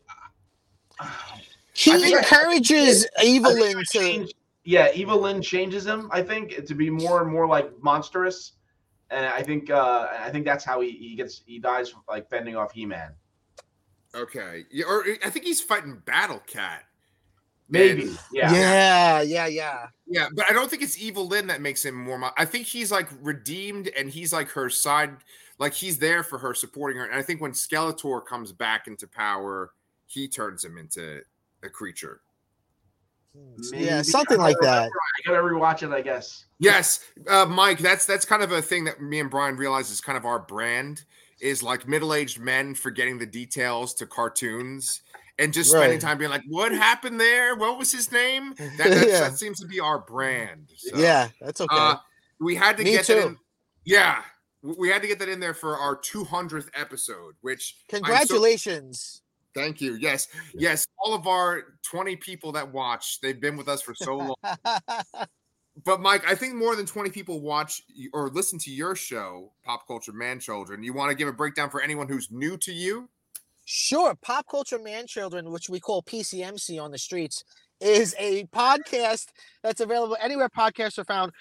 [1.73, 3.99] He I think encourages I think Evil-Lyn I to.
[3.99, 4.35] changed-
[4.65, 6.09] yeah, Evil-Lyn changes him.
[6.13, 8.53] I think to be more and more like monstrous,
[9.11, 12.29] and I think uh I think that's how he, he gets he dies from like
[12.31, 13.13] fending off He Man.
[14.15, 14.65] Okay.
[14.71, 16.85] Yeah, or I think he's fighting Battle Cat.
[17.71, 18.53] Maybe, And- yeah.
[18.53, 19.87] Yeah, yeah, yeah.
[20.07, 22.17] Yeah, but I don't think it's Evil-Lyn that makes him more.
[22.17, 25.11] mo- I think he's like redeemed, and he's like her side,
[25.59, 27.05] like he's there for her, supporting her.
[27.05, 29.73] And I think when Skeletor comes back into power,
[30.07, 31.21] he turns him into
[31.63, 32.23] a creature.
[33.73, 34.91] Yeah, something like that.
[34.91, 36.47] I gotta rewatch it, I guess.
[36.59, 37.79] Yes, uh, Mike.
[37.79, 40.39] That's that's kind of a thing that me and Brian realize is kind of our
[40.39, 41.05] brand.
[41.41, 45.03] Is like middle-aged men forgetting the details to cartoons
[45.39, 46.01] and just spending Right.
[46.01, 47.55] time being like, "What happened there?
[47.55, 49.21] What was his name?" That Yeah.
[49.21, 50.69] that seems to be our brand.
[50.77, 50.97] So.
[50.97, 51.77] Yeah, that's okay.
[51.77, 51.97] Uh,
[52.41, 53.39] we had to Me get that in.
[53.85, 54.23] Yeah,
[54.63, 57.37] we had to get that in there for our 200th episode.
[57.41, 59.23] Which I'm so- Congratulations.
[59.59, 59.95] Thank you.
[59.95, 60.87] Yes, yes.
[60.99, 64.35] All of our 20 people that watch, they've been with us for so long.
[65.85, 67.83] but Mike, I think more than 20 people watch
[68.13, 70.83] or listen to your show, Pop Culture Man Children.
[70.83, 73.09] You want to give a breakdown for anyone who's new to you?
[73.65, 74.15] Sure.
[74.23, 77.45] Pop Culture Man Children, which we call PCMC on the streets,
[77.81, 79.27] is a podcast
[79.63, 81.33] that's available anywhere podcasts are found.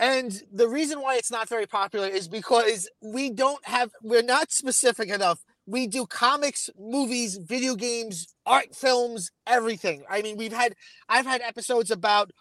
[0.00, 4.52] And the reason why it's not very popular is because we don't have, we're not
[4.52, 5.44] specific enough.
[5.68, 10.02] We do comics, movies, video games, art films, everything.
[10.08, 10.74] I mean, we've had,
[11.08, 12.32] I've had episodes about,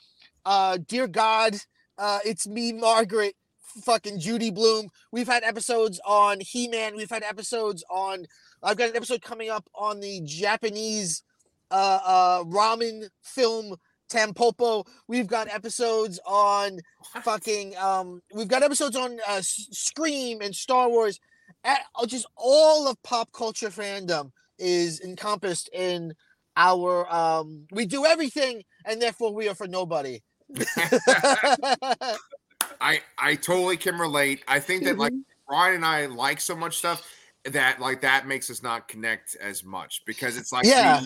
[0.45, 1.57] uh, Dear God,
[1.97, 3.35] uh, It's Me, Margaret,
[3.83, 4.87] fucking Judy Blume.
[5.11, 6.95] We've had episodes on He Man.
[6.95, 8.25] We've had episodes on
[8.63, 11.23] I've got an episode coming up on the Japanese
[11.69, 13.75] uh, uh, ramen film
[14.09, 14.87] Tampopo.
[15.07, 16.79] We've got episodes on
[17.23, 17.77] fucking.
[17.77, 21.19] Um, we've got episodes on uh, Scream and Star Wars.
[21.67, 26.13] A- uh, just all of pop culture fandom is encompassed in
[26.55, 27.13] our.
[27.13, 30.21] Um, we do everything, and therefore we are for nobody.
[32.81, 34.43] I I totally can relate.
[34.47, 35.13] I think that like
[35.47, 37.03] Brian and I like so much stuff
[37.45, 41.01] that like that makes us not connect as much because it's like Yeah.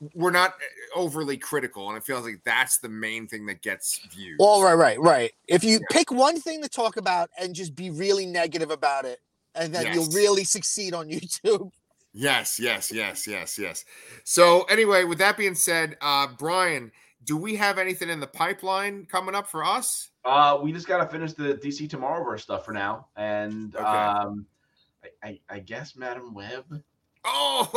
[0.00, 3.62] we, we're not uh, overly critical, and it feels like that's the main thing that
[3.62, 4.36] gets views.
[4.38, 5.32] Well, right, right, right.
[5.48, 9.20] If you pick one thing to talk about and just be really negative about it,
[9.54, 11.70] and then you'll really succeed on YouTube.
[12.14, 13.84] Yes, yes, yes, yes, yes.
[14.24, 16.92] So anyway, with that being said, uh, Brian,
[17.24, 20.10] do we have anything in the pipeline coming up for us?
[20.24, 23.84] Uh, we just gotta finish the DC Tomorrowverse stuff for now, and Okay.
[23.84, 24.46] um,
[25.22, 26.64] I, I, I guess Madame Web.
[27.24, 27.70] Oh,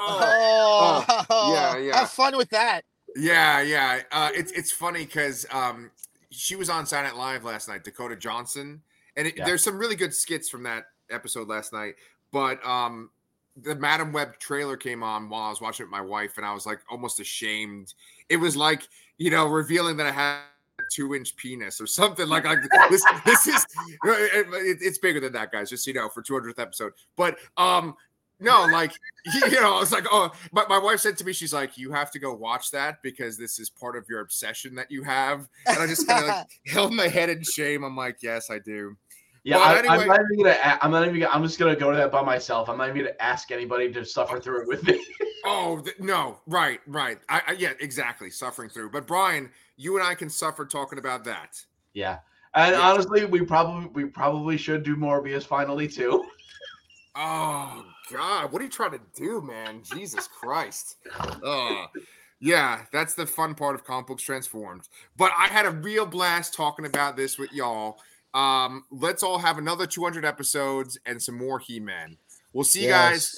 [0.00, 1.98] oh, Oh, yeah, yeah.
[1.98, 2.80] Have fun with that.
[3.14, 4.00] yeah, yeah.
[4.10, 5.90] Uh, it's it's funny because um,
[6.30, 8.80] she was on Saturday Night Live last night, Dakota Johnson,
[9.16, 9.44] and it, Yeah.
[9.44, 11.94] there's some really good skits from that episode last night.
[12.32, 13.10] But um,
[13.62, 16.46] the Madame Web trailer came on while I was watching it with my wife, and
[16.46, 17.94] I was like almost ashamed.
[18.28, 18.82] It was like
[19.18, 20.38] you know revealing that I had
[20.78, 22.58] a two inch penis or something like like
[22.90, 23.04] this.
[23.24, 23.66] This is
[24.04, 25.70] it- it's bigger than that, guys.
[25.70, 26.92] Just so you know, for 200th episode.
[27.16, 27.94] But um,
[28.40, 28.92] no, like
[29.34, 31.92] you know, I was like oh, but my wife said to me, she's like, you
[31.92, 35.48] have to go watch that because this is part of your obsession that you have.
[35.66, 37.82] And I just kind of like held my head in shame.
[37.84, 38.96] I'm like, yes, I do.
[39.46, 40.78] Yeah, Well, I, anyway- I'm not even gonna.
[40.82, 41.20] I'm not even.
[41.20, 42.68] Gonna, I'm just gonna go to that by myself.
[42.68, 45.00] I'm not even gonna ask anybody to suffer through it with me.
[45.48, 47.18] Oh no, right, right.
[47.28, 48.30] I, I yeah, exactly.
[48.30, 48.90] Suffering through.
[48.90, 51.62] But Brian, you and I can suffer talking about that.
[51.94, 52.18] yeah,
[52.54, 52.80] and Yeah.
[52.80, 56.24] honestly, we probably we probably should do Morbius finally too.
[57.14, 59.82] Oh God, what are you trying to do, man?
[59.84, 60.96] Jesus Christ.
[61.44, 61.86] Oh,
[62.40, 64.88] yeah, that's the fun part of comic books transformed.
[65.16, 67.98] But I had a real blast talking about this with y'all.
[68.36, 72.18] Um, let's all have another 200 episodes and some more He-Man.
[72.52, 73.34] We'll see you guys